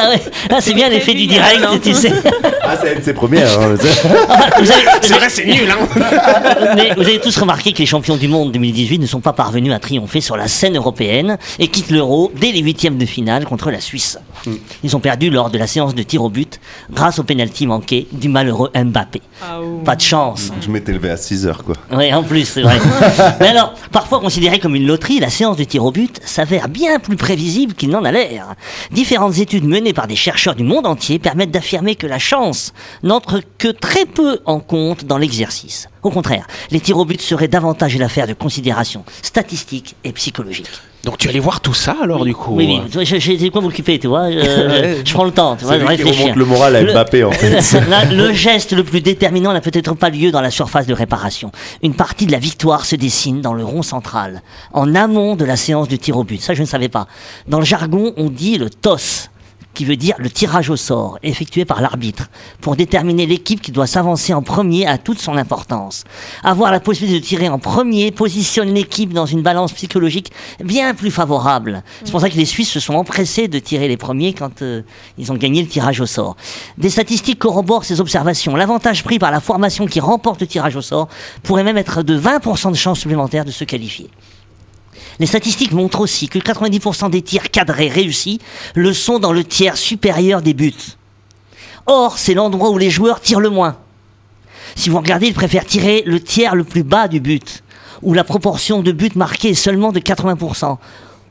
ouais, 0.09 0.21
ah, 0.49 0.57
c'est 0.61 0.73
bien 0.73 0.89
l'effet 0.89 1.13
du 1.13 1.27
direct, 1.27 1.61
tu 1.83 1.93
sais. 1.93 2.13
Ah, 2.63 2.75
c'est 2.81 2.93
une 2.93 2.99
de 2.99 3.03
ses 3.03 3.13
premières. 3.13 3.59
hein, 3.59 3.73
avez, 3.73 4.63
C'est 5.01 5.13
vrai, 5.15 5.29
c'est 5.29 5.45
nul, 5.45 5.69
hein 5.69 5.77
mais 6.75 6.93
vous 6.95 7.01
avez 7.03 7.19
tous 7.19 7.37
remarqué 7.37 7.73
que 7.73 7.79
les 7.79 7.85
champions 7.85 8.15
du 8.15 8.27
monde 8.27 8.51
2018 8.51 8.99
ne 8.99 9.07
sont 9.07 9.19
pas 9.19 9.33
parvenus 9.33 9.73
à 9.73 9.79
triompher 9.79 10.21
sur 10.21 10.37
la 10.37 10.47
scène 10.47 10.77
européenne 10.77 11.37
et 11.59 11.67
quittent 11.67 11.91
l'Euro 11.91 12.31
dès 12.39 12.51
les 12.51 12.61
huitièmes 12.61 12.97
de 12.97 13.05
finale 13.05 13.45
contre 13.45 13.69
la 13.71 13.79
Suisse. 13.81 14.17
Ils 14.83 14.95
ont 14.95 14.99
perdu 14.99 15.29
lors 15.29 15.49
de 15.49 15.57
la 15.57 15.67
séance 15.67 15.95
de 15.95 16.03
tir 16.13 16.23
au 16.23 16.29
but 16.29 16.59
grâce 16.91 17.17
au 17.17 17.23
pénalty 17.23 17.65
manqué 17.65 18.07
du 18.11 18.29
malheureux 18.29 18.69
Mbappé. 18.75 19.23
Pas 19.83 19.95
de 19.95 20.01
chance. 20.01 20.51
Je 20.61 20.69
m'étais 20.69 20.91
levé 20.91 21.09
à 21.09 21.17
6 21.17 21.47
heures, 21.47 21.63
quoi. 21.63 21.75
Oui, 21.91 22.13
en 22.13 22.21
plus, 22.21 22.45
c'est 22.45 22.61
vrai. 22.61 22.77
Mais 23.39 23.47
alors, 23.47 23.73
parfois 23.91 24.19
considérée 24.19 24.59
comme 24.59 24.75
une 24.75 24.85
loterie, 24.85 25.19
la 25.19 25.31
séance 25.31 25.57
de 25.57 25.63
tir 25.63 25.83
au 25.83 25.91
but 25.91 26.19
s'avère 26.23 26.69
bien 26.69 26.99
plus 26.99 27.15
prévisible 27.15 27.73
qu'il 27.73 27.89
n'en 27.89 28.03
a 28.03 28.11
l'air. 28.11 28.53
Différentes 28.91 29.39
études 29.39 29.65
menées 29.65 29.93
par 29.93 30.05
des 30.05 30.15
chercheurs 30.15 30.53
du 30.53 30.63
monde 30.63 30.85
entier 30.85 31.17
permettent 31.17 31.49
d'affirmer 31.49 31.95
que 31.95 32.05
la 32.05 32.19
chance 32.19 32.73
n'entre 33.01 33.41
que 33.57 33.69
très 33.69 34.05
peu 34.05 34.37
en 34.45 34.59
compte 34.59 35.05
dans 35.05 35.17
l'exercice. 35.17 35.87
Au 36.03 36.11
contraire, 36.11 36.45
les 36.69 36.79
tirs 36.79 36.99
au 36.99 37.05
but 37.05 37.21
seraient 37.21 37.47
davantage 37.47 37.95
une 37.95 38.03
affaire 38.03 38.27
de 38.27 38.33
considération 38.33 39.03
statistique 39.23 39.95
et 40.03 40.11
psychologique. 40.11 40.69
Donc 41.03 41.17
tu 41.17 41.27
allais 41.27 41.39
voir 41.39 41.59
tout 41.59 41.73
ça 41.73 41.97
alors 42.01 42.23
du 42.23 42.33
coup 42.33 42.53
Oui, 42.55 42.65
oui, 42.65 42.81
tu 42.87 42.93
vois, 42.93 43.03
je- 43.03 43.17
j'ai 43.17 43.37
de 43.37 43.49
quoi 43.49 43.61
m'occuper, 43.61 43.99
tu 43.99 44.07
vois. 44.07 44.31
Je, 44.31 44.39
je- 44.39 45.01
je 45.05 45.13
prends 45.13 45.25
le 45.25 45.31
temps, 45.31 45.55
tu 45.57 45.65
vois, 45.65 45.75
de 45.77 45.81
qui 45.81 45.87
réfléchir. 45.87 46.21
remonte 46.23 46.37
le 46.37 46.45
moral 46.45 46.75
à 46.77 46.83
Mbappé, 46.83 47.23
en 47.25 47.31
fait. 47.31 47.59
Là, 47.89 48.05
le 48.05 48.31
geste 48.31 48.71
le 48.71 48.83
plus 48.85 49.01
déterminant 49.01 49.51
n'a 49.51 49.59
peut-être 49.59 49.95
pas 49.95 50.09
lieu 50.09 50.31
dans 50.31 50.39
la 50.39 50.49
surface 50.49 50.87
de 50.87 50.93
réparation. 50.93 51.51
Une 51.81 51.93
partie 51.93 52.25
de 52.25 52.31
la 52.31 52.39
victoire 52.39 52.85
se 52.85 52.95
dessine 52.95 53.41
dans 53.41 53.53
le 53.53 53.65
rond 53.65 53.81
central, 53.83 54.41
en 54.71 54.95
amont 54.95 55.35
de 55.35 55.43
la 55.43 55.57
séance 55.57 55.89
de 55.89 55.97
tir 55.97 56.15
au 56.17 56.23
but. 56.23 56.41
Ça, 56.41 56.53
je 56.53 56.61
ne 56.61 56.67
savais 56.67 56.89
pas. 56.89 57.07
Dans 57.47 57.59
le 57.59 57.65
jargon, 57.65 58.13
on 58.15 58.29
dit 58.29 58.57
le 58.57 58.69
toss 58.69 59.29
qui 59.73 59.85
veut 59.85 59.95
dire 59.95 60.15
le 60.17 60.29
tirage 60.29 60.69
au 60.69 60.75
sort, 60.75 61.17
effectué 61.23 61.65
par 61.65 61.81
l'arbitre, 61.81 62.29
pour 62.61 62.75
déterminer 62.75 63.25
l'équipe 63.25 63.61
qui 63.61 63.71
doit 63.71 63.87
s'avancer 63.87 64.33
en 64.33 64.41
premier 64.41 64.85
à 64.85 64.97
toute 64.97 65.19
son 65.19 65.37
importance. 65.37 66.03
Avoir 66.43 66.71
la 66.71 66.79
possibilité 66.79 67.19
de 67.19 67.25
tirer 67.25 67.49
en 67.49 67.59
premier 67.59 68.11
positionne 68.11 68.73
l'équipe 68.73 69.13
dans 69.13 69.25
une 69.25 69.41
balance 69.41 69.73
psychologique 69.73 70.31
bien 70.63 70.93
plus 70.93 71.11
favorable. 71.11 71.83
C'est 72.03 72.11
pour 72.11 72.21
ça 72.21 72.29
que 72.29 72.37
les 72.37 72.45
Suisses 72.45 72.69
se 72.69 72.79
sont 72.79 72.95
empressés 72.95 73.47
de 73.47 73.59
tirer 73.59 73.87
les 73.87 73.97
premiers 73.97 74.33
quand 74.33 74.61
euh, 74.61 74.81
ils 75.17 75.31
ont 75.31 75.35
gagné 75.35 75.61
le 75.61 75.67
tirage 75.67 75.99
au 76.01 76.05
sort. 76.05 76.35
Des 76.77 76.89
statistiques 76.89 77.39
corroborent 77.39 77.85
ces 77.85 77.99
observations. 77.99 78.55
L'avantage 78.55 79.03
pris 79.03 79.19
par 79.19 79.31
la 79.31 79.39
formation 79.39 79.85
qui 79.85 79.99
remporte 79.99 80.41
le 80.41 80.47
tirage 80.47 80.75
au 80.75 80.81
sort 80.81 81.07
pourrait 81.43 81.63
même 81.63 81.77
être 81.77 82.03
de 82.03 82.19
20% 82.19 82.71
de 82.71 82.75
chances 82.75 82.99
supplémentaires 82.99 83.45
de 83.45 83.51
se 83.51 83.63
qualifier. 83.63 84.09
Les 85.19 85.25
statistiques 85.25 85.71
montrent 85.71 86.01
aussi 86.01 86.27
que 86.27 86.39
90% 86.39 87.09
des 87.09 87.21
tirs 87.21 87.51
cadrés 87.51 87.89
réussis 87.89 88.39
le 88.75 88.93
sont 88.93 89.19
dans 89.19 89.33
le 89.33 89.43
tiers 89.43 89.77
supérieur 89.77 90.41
des 90.41 90.53
buts. 90.53 90.73
Or, 91.85 92.17
c'est 92.17 92.33
l'endroit 92.33 92.69
où 92.69 92.77
les 92.77 92.89
joueurs 92.89 93.21
tirent 93.21 93.39
le 93.39 93.49
moins. 93.49 93.77
Si 94.75 94.89
vous 94.89 94.97
regardez, 94.97 95.27
ils 95.27 95.33
préfèrent 95.33 95.65
tirer 95.65 96.03
le 96.05 96.19
tiers 96.19 96.55
le 96.55 96.63
plus 96.63 96.83
bas 96.83 97.07
du 97.07 97.19
but, 97.19 97.63
où 98.01 98.13
la 98.13 98.23
proportion 98.23 98.81
de 98.81 98.91
buts 98.91 99.11
marqués 99.15 99.49
est 99.49 99.53
seulement 99.53 99.91
de 99.91 99.99
80%. 99.99 100.77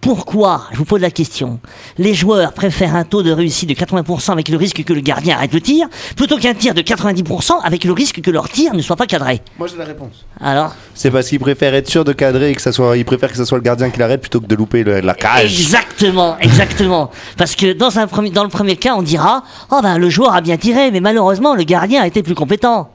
Pourquoi 0.03 0.63
Je 0.73 0.79
vous 0.79 0.85
pose 0.85 1.01
la 1.01 1.13
question. 1.13 1.61
Les 1.97 2.13
joueurs 2.13 2.55
préfèrent 2.55 2.97
un 2.97 3.05
taux 3.05 3.23
de 3.23 3.31
réussite 3.31 3.69
de 3.69 3.75
80% 3.75 4.33
avec 4.33 4.49
le 4.49 4.57
risque 4.57 4.83
que 4.83 4.93
le 4.93 5.01
gardien 5.01 5.37
arrête 5.37 5.55
le 5.55 5.61
tir, 5.61 5.87
plutôt 6.17 6.39
qu'un 6.39 6.55
tir 6.55 6.75
de 6.75 6.83
90% 6.83 7.53
avec 7.63 7.85
le 7.85 7.93
risque 7.93 8.21
que 8.21 8.33
leur 8.33 8.49
tir 8.49 8.75
ne 8.75 8.83
soit 8.83 8.97
pas 8.97 9.07
cadré. 9.07 9.41
Moi, 9.61 9.69
j'ai 9.69 9.77
la 9.77 9.85
réponse. 9.85 10.27
Alors? 10.41 10.75
C'est 10.95 11.13
parce 11.13 11.29
qu'il 11.29 11.39
préfère 11.39 11.73
être 11.75 11.89
sûr 11.89 12.05
de 12.05 12.13
cadrer 12.13 12.51
et 12.51 12.55
que 12.57 12.61
ça 12.61 12.73
soit, 12.73 12.97
il 12.97 13.05
préfère 13.05 13.31
que 13.31 13.37
ce 13.37 13.45
soit 13.45 13.59
le 13.59 13.63
gardien 13.63 13.91
qui 13.91 14.01
l'arrête 14.01 14.21
plutôt 14.21 14.41
que 14.41 14.47
de 14.47 14.55
louper 14.57 14.83
le- 14.83 14.99
la 15.01 15.15
cage. 15.15 15.45
Exactement, 15.61 16.37
exactement. 16.41 17.13
Parce 17.39 17.55
que 17.55 17.73
dans, 17.73 17.97
un 18.01 18.09
premier, 18.09 18.31
dans 18.31 18.43
le 18.43 18.51
premier 18.51 18.75
cas, 18.75 18.95
on 18.97 19.03
dira 19.03 19.45
Oh 19.71 19.79
ben 19.85 19.99
le 19.99 20.11
joueur 20.11 20.35
a 20.35 20.41
bien 20.41 20.57
tiré, 20.57 20.91
mais 20.91 20.99
malheureusement 21.01 21.55
le 21.55 21.63
gardien 21.63 22.03
a 22.03 22.09
été 22.09 22.25
plus 22.25 22.35
compétent. 22.35 22.91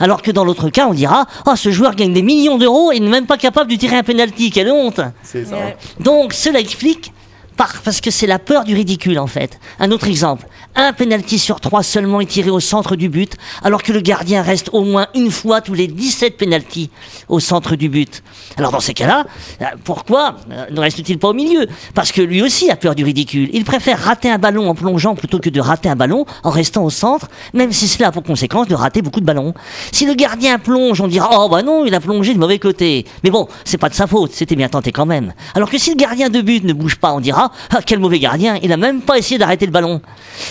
Alors 0.00 0.22
que 0.22 0.30
dans 0.30 0.44
l'autre 0.44 0.68
cas, 0.70 0.86
on 0.86 0.94
dira 0.94 1.26
Oh 1.46 1.56
ce 1.56 1.70
joueur 1.70 1.94
gagne 1.94 2.12
des 2.12 2.22
millions 2.22 2.58
d'euros 2.58 2.92
et 2.92 3.00
n'est 3.00 3.08
même 3.08 3.26
pas 3.26 3.36
capable 3.36 3.70
de 3.70 3.76
tirer 3.76 3.96
un 3.96 4.02
penalty, 4.02 4.50
quelle 4.50 4.70
honte. 4.70 5.00
C'est 5.22 5.44
ça. 5.44 5.56
Donc 6.00 6.32
cela 6.32 6.60
explique 6.60 7.12
parce 7.58 8.00
que 8.00 8.10
c'est 8.10 8.26
la 8.26 8.38
peur 8.38 8.64
du 8.64 8.74
ridicule 8.74 9.18
en 9.18 9.26
fait. 9.26 9.58
Un 9.80 9.90
autre 9.90 10.06
exemple, 10.06 10.46
un 10.76 10.92
penalty 10.92 11.38
sur 11.38 11.60
trois 11.60 11.82
seulement 11.82 12.20
est 12.20 12.26
tiré 12.26 12.50
au 12.50 12.60
centre 12.60 12.94
du 12.94 13.08
but, 13.08 13.36
alors 13.64 13.82
que 13.82 13.92
le 13.92 14.00
gardien 14.00 14.42
reste 14.42 14.70
au 14.72 14.82
moins 14.82 15.08
une 15.14 15.30
fois 15.30 15.60
tous 15.60 15.74
les 15.74 15.88
17 15.88 16.36
penalties 16.36 16.90
au 17.28 17.40
centre 17.40 17.74
du 17.74 17.88
but. 17.88 18.22
Alors 18.56 18.70
dans 18.70 18.80
ces 18.80 18.94
cas-là, 18.94 19.26
euh, 19.60 19.64
pourquoi 19.82 20.36
euh, 20.50 20.66
ne 20.70 20.80
reste-t-il 20.80 21.18
pas 21.18 21.28
au 21.28 21.32
milieu? 21.32 21.66
Parce 21.94 22.12
que 22.12 22.22
lui 22.22 22.42
aussi 22.42 22.70
a 22.70 22.76
peur 22.76 22.94
du 22.94 23.04
ridicule. 23.04 23.50
Il 23.52 23.64
préfère 23.64 23.98
rater 23.98 24.30
un 24.30 24.38
ballon 24.38 24.70
en 24.70 24.74
plongeant 24.74 25.16
plutôt 25.16 25.40
que 25.40 25.50
de 25.50 25.60
rater 25.60 25.88
un 25.88 25.96
ballon 25.96 26.26
en 26.44 26.50
restant 26.50 26.84
au 26.84 26.90
centre, 26.90 27.28
même 27.54 27.72
si 27.72 27.88
cela 27.88 28.08
a 28.08 28.12
pour 28.12 28.22
conséquence 28.22 28.68
de 28.68 28.74
rater 28.74 29.02
beaucoup 29.02 29.20
de 29.20 29.26
ballons. 29.26 29.54
Si 29.90 30.06
le 30.06 30.14
gardien 30.14 30.58
plonge, 30.58 31.00
on 31.00 31.08
dira 31.08 31.28
oh 31.32 31.48
bah 31.48 31.62
non, 31.62 31.84
il 31.84 31.94
a 31.94 32.00
plongé 32.00 32.34
de 32.34 32.38
mauvais 32.38 32.58
côté. 32.58 33.04
Mais 33.24 33.30
bon, 33.30 33.48
c'est 33.64 33.78
pas 33.78 33.88
de 33.88 33.94
sa 33.94 34.06
faute, 34.06 34.32
c'était 34.32 34.56
bien 34.56 34.68
tenté 34.68 34.92
quand 34.92 35.06
même. 35.06 35.34
Alors 35.54 35.70
que 35.70 35.78
si 35.78 35.90
le 35.90 35.96
gardien 35.96 36.30
de 36.30 36.40
but 36.40 36.62
ne 36.64 36.72
bouge 36.72 36.96
pas, 36.96 37.12
on 37.12 37.20
dira 37.20 37.47
ah 37.70 37.80
quel 37.84 37.98
mauvais 37.98 38.18
gardien, 38.18 38.58
il 38.62 38.72
a 38.72 38.76
même 38.76 39.02
pas 39.02 39.18
essayé 39.18 39.38
d'arrêter 39.38 39.66
le 39.66 39.72
ballon. 39.72 40.00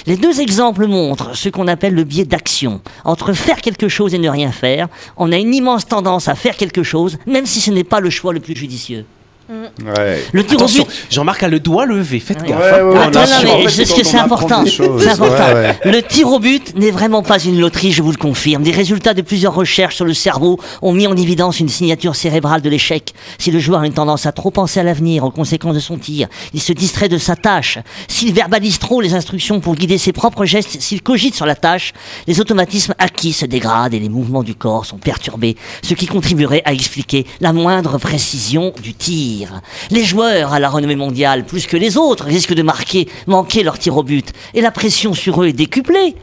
Les 0.05 0.17
deux 0.17 0.41
exemples 0.41 0.87
montrent 0.87 1.35
ce 1.35 1.49
qu'on 1.49 1.67
appelle 1.67 1.93
le 1.93 2.03
biais 2.03 2.25
d'action. 2.25 2.81
Entre 3.05 3.33
faire 3.33 3.61
quelque 3.61 3.87
chose 3.87 4.13
et 4.13 4.19
ne 4.19 4.29
rien 4.29 4.51
faire, 4.51 4.87
on 5.17 5.31
a 5.31 5.37
une 5.37 5.53
immense 5.53 5.85
tendance 5.85 6.27
à 6.27 6.35
faire 6.35 6.57
quelque 6.57 6.83
chose, 6.83 7.17
même 7.25 7.45
si 7.45 7.61
ce 7.61 7.71
n'est 7.71 7.83
pas 7.83 7.99
le 7.99 8.09
choix 8.09 8.33
le 8.33 8.39
plus 8.39 8.55
judicieux. 8.55 9.05
Ouais. 9.49 10.23
Le 10.33 10.43
tir 10.45 10.61
au 10.61 10.65
but 10.67 10.85
Jean-Marc 11.09 11.43
a 11.43 11.47
le 11.47 11.59
doigt 11.59 11.85
levé, 11.85 12.19
faites 12.19 12.41
Ouais. 12.41 12.49
gaffe. 12.49 12.59
Ouais, 12.59 12.81
ouais, 12.81 12.97
Attends, 12.99 13.19
on 13.19 13.23
a 13.23 13.25
non, 13.25 13.39
su- 13.39 13.45
mais 13.45 13.51
en 13.51 13.59
fait, 13.61 13.69
c'est 13.69 13.85
ce 13.85 13.95
que 13.95 14.03
c'est 14.03 14.17
apprend 14.17 14.35
important. 14.35 14.63
des 14.63 14.69
choses, 14.69 15.01
C'est 15.03 15.09
important. 15.11 15.45
ouais, 15.47 15.53
ouais. 15.53 15.79
Le 15.85 16.01
tir 16.03 16.27
au 16.27 16.39
but 16.39 16.75
n'est 16.75 16.91
vraiment 16.91 17.23
pas 17.23 17.39
une 17.39 17.59
loterie, 17.59 17.91
je 17.91 18.01
vous 18.01 18.11
le 18.11 18.17
confirme. 18.17 18.63
Des 18.63 18.71
résultats 18.71 19.13
de 19.13 19.21
plusieurs 19.21 19.53
recherches 19.55 19.95
sur 19.95 20.05
le 20.05 20.13
cerveau 20.13 20.59
ont 20.81 20.91
mis 20.91 21.07
en 21.07 21.15
évidence 21.15 21.59
une 21.59 21.69
signature 21.69 22.15
cérébrale 22.15 22.61
de 22.61 22.69
l'échec. 22.69 23.13
Si 23.37 23.51
le 23.51 23.59
joueur 23.59 23.81
a 23.81 23.85
une 23.87 23.93
tendance 23.93 24.25
à 24.25 24.31
trop 24.31 24.51
penser 24.51 24.79
à 24.79 24.83
l'avenir, 24.83 25.23
aux 25.23 25.31
conséquences 25.31 25.75
de 25.75 25.79
son 25.79 25.97
tir, 25.97 26.27
il 26.53 26.61
se 26.61 26.73
distrait 26.73 27.07
de 27.09 27.17
sa 27.17 27.35
tâche. 27.35 27.79
S'il 28.09 28.33
verbalise 28.33 28.79
trop 28.79 28.99
les 29.01 29.13
instructions 29.13 29.59
pour 29.61 29.75
guider 29.75 29.97
ses 29.97 30.11
propres 30.11 30.45
gestes, 30.45 30.81
s'il 30.81 31.01
cogite 31.01 31.35
sur 31.35 31.45
la 31.45 31.55
tâche, 31.55 31.93
les 32.27 32.41
automatismes 32.41 32.93
acquis 32.99 33.33
se 33.33 33.45
dégradent 33.45 33.93
et 33.93 33.99
les 33.99 34.09
mouvements 34.09 34.43
du 34.43 34.55
corps 34.55 34.85
sont 34.85 34.97
perturbés, 34.97 35.55
ce 35.83 35.93
qui 35.93 36.05
contribuerait 36.07 36.61
à 36.65 36.73
expliquer 36.73 37.25
la 37.39 37.53
moindre 37.53 37.97
précision 37.97 38.73
du 38.83 38.93
tir. 38.93 39.36
Les 39.91 40.03
joueurs 40.03 40.53
à 40.53 40.59
la 40.59 40.69
renommée 40.69 40.95
mondiale, 40.95 41.45
plus 41.45 41.67
que 41.67 41.77
les 41.77 41.97
autres, 41.97 42.25
risquent 42.25 42.53
de 42.53 42.63
marquer, 42.63 43.07
manquer 43.27 43.63
leur 43.63 43.77
tir 43.79 43.97
au 43.97 44.03
but, 44.03 44.31
et 44.53 44.61
la 44.61 44.71
pression 44.71 45.13
sur 45.13 45.43
eux 45.43 45.47
est 45.47 45.53
décuplée. 45.53 46.15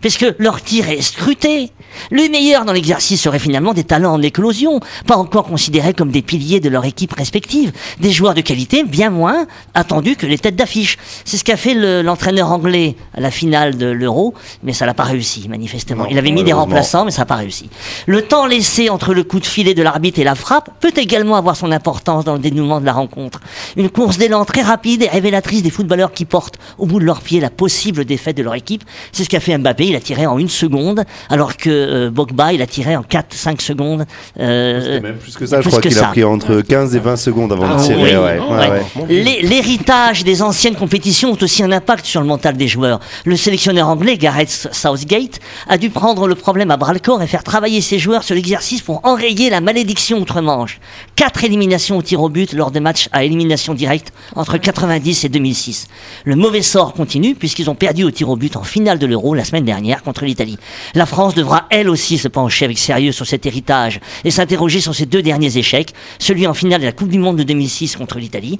Puisque 0.00 0.26
leur 0.38 0.62
tir 0.62 0.88
est 0.88 1.02
scruté. 1.02 1.70
Le 2.10 2.28
meilleur 2.30 2.64
dans 2.64 2.72
l'exercice 2.72 3.20
serait 3.20 3.38
finalement 3.40 3.74
des 3.74 3.82
talents 3.84 4.14
en 4.14 4.22
éclosion, 4.22 4.80
pas 5.06 5.16
encore 5.16 5.44
considérés 5.44 5.92
comme 5.92 6.10
des 6.10 6.22
piliers 6.22 6.60
de 6.60 6.68
leur 6.68 6.84
équipe 6.84 7.12
respective, 7.12 7.72
des 7.98 8.12
joueurs 8.12 8.34
de 8.34 8.40
qualité 8.40 8.84
bien 8.84 9.10
moins 9.10 9.46
attendus 9.74 10.14
que 10.16 10.26
les 10.26 10.38
têtes 10.38 10.54
d'affiche. 10.56 10.96
C'est 11.24 11.36
ce 11.36 11.42
qu'a 11.44 11.56
fait 11.56 11.74
le- 11.74 12.02
l'entraîneur 12.02 12.52
anglais 12.52 12.94
à 13.14 13.20
la 13.20 13.30
finale 13.32 13.76
de 13.76 13.86
l'Euro, 13.86 14.34
mais 14.62 14.72
ça 14.72 14.86
n'a 14.86 14.94
pas 14.94 15.02
réussi, 15.02 15.48
manifestement. 15.48 16.06
Il 16.06 16.16
avait 16.16 16.30
mis 16.30 16.44
des 16.44 16.52
remplaçants, 16.52 17.04
mais 17.04 17.10
ça 17.10 17.22
n'a 17.22 17.26
pas 17.26 17.34
réussi. 17.36 17.68
Le 18.06 18.22
temps 18.22 18.46
laissé 18.46 18.88
entre 18.88 19.12
le 19.12 19.24
coup 19.24 19.40
de 19.40 19.46
filet 19.46 19.74
de 19.74 19.82
l'arbitre 19.82 20.20
et 20.20 20.24
la 20.24 20.36
frappe 20.36 20.70
peut 20.80 20.92
également 20.96 21.34
avoir 21.36 21.56
son 21.56 21.72
importance 21.72 22.24
dans 22.24 22.34
le 22.34 22.38
dénouement 22.38 22.80
de 22.80 22.86
la 22.86 22.92
rencontre. 22.92 23.40
Une 23.76 23.90
course 23.90 24.16
d'élan 24.16 24.44
très 24.44 24.62
rapide 24.62 25.02
et 25.02 25.08
révélatrice 25.08 25.62
des 25.64 25.70
footballeurs 25.70 26.12
qui 26.12 26.24
portent 26.24 26.58
au 26.78 26.86
bout 26.86 27.00
de 27.00 27.04
leurs 27.04 27.20
pieds 27.20 27.40
la 27.40 27.50
possible 27.50 28.04
défaite 28.04 28.36
de 28.36 28.42
leur 28.44 28.54
équipe. 28.54 28.84
C'est 29.12 29.24
ce 29.24 29.28
qu'a 29.28 29.40
fait 29.40 29.58
Mbappé. 29.58 29.89
Il 29.90 29.96
a 29.96 30.00
tiré 30.00 30.26
en 30.26 30.38
une 30.38 30.48
seconde, 30.48 31.04
alors 31.28 31.56
que 31.56 31.68
euh, 31.70 32.10
Bogba, 32.10 32.52
il 32.52 32.62
a 32.62 32.66
tiré 32.66 32.96
en 32.96 33.02
4-5 33.02 33.60
secondes. 33.60 34.06
euh, 34.38 34.80
C'était 34.80 35.00
même 35.00 35.16
plus 35.18 35.36
que 35.36 35.46
ça, 35.46 35.60
je 35.60 35.68
crois 35.68 35.80
qu'il 35.80 35.98
a 35.98 36.02
pris 36.04 36.24
entre 36.24 36.60
15 36.62 36.96
et 36.96 36.98
20 37.00 37.16
secondes 37.16 37.52
avant 37.52 37.66
Ah 37.70 37.76
de 37.76 37.82
tirer. 37.82 38.16
oui. 38.16 38.24
ouais, 38.24 38.38
ouais, 38.38 38.40
Ouais. 38.40 38.70
ouais. 38.70 39.06
L'hé- 39.08 39.42
L'héritage 39.42 40.24
des 40.24 40.42
anciennes 40.42 40.74
compétitions 40.76 41.32
ont 41.32 41.38
aussi 41.42 41.62
un 41.62 41.72
impact 41.72 42.06
sur 42.06 42.20
le 42.20 42.26
mental 42.26 42.56
des 42.56 42.68
joueurs. 42.68 43.00
Le 43.24 43.36
sélectionneur 43.36 43.88
anglais, 43.88 44.16
Gareth 44.16 44.68
Southgate, 44.72 45.38
a 45.68 45.76
dû 45.78 45.90
prendre 45.90 46.26
le 46.26 46.34
problème 46.34 46.70
à 46.70 46.76
bras 46.76 46.92
le 46.92 46.98
corps 46.98 47.22
et 47.22 47.26
faire 47.26 47.44
travailler 47.44 47.80
ses 47.80 47.98
joueurs 47.98 48.22
sur 48.22 48.34
l'exercice 48.34 48.80
pour 48.82 49.00
enrayer 49.04 49.50
la 49.50 49.60
malédiction 49.60 50.18
outre-Manche. 50.18 50.80
Quatre 51.16 51.44
éliminations 51.44 51.98
au 51.98 52.02
tir 52.02 52.20
au 52.22 52.28
but 52.28 52.52
lors 52.52 52.70
des 52.70 52.80
matchs 52.80 53.08
à 53.12 53.24
élimination 53.24 53.74
directe 53.74 54.12
entre 54.36 54.56
90 54.58 55.24
et 55.24 55.28
2006. 55.28 55.86
Le 56.24 56.36
mauvais 56.36 56.62
sort 56.62 56.92
continue 56.94 57.34
puisqu'ils 57.34 57.68
ont 57.70 57.74
perdu 57.74 58.04
au 58.04 58.10
tir 58.10 58.28
au 58.28 58.36
but 58.36 58.56
en 58.56 58.62
finale 58.62 58.98
de 58.98 59.06
l'Euro 59.06 59.34
la 59.34 59.44
semaine 59.44 59.64
dernière 59.64 59.79
contre 60.02 60.24
l'Italie. 60.24 60.58
La 60.94 61.06
France 61.06 61.34
devra 61.34 61.66
elle 61.70 61.88
aussi 61.88 62.18
se 62.18 62.28
pencher 62.28 62.64
avec 62.64 62.78
sérieux 62.78 63.12
sur 63.12 63.26
cet 63.26 63.46
héritage 63.46 64.00
et 64.24 64.30
s'interroger 64.30 64.80
sur 64.80 64.94
ses 64.94 65.06
deux 65.06 65.22
derniers 65.22 65.56
échecs, 65.58 65.92
celui 66.18 66.46
en 66.46 66.54
finale 66.54 66.80
de 66.80 66.86
la 66.86 66.92
Coupe 66.92 67.08
du 67.08 67.18
Monde 67.18 67.36
de 67.36 67.42
2006 67.42 67.96
contre 67.96 68.18
l'Italie 68.18 68.58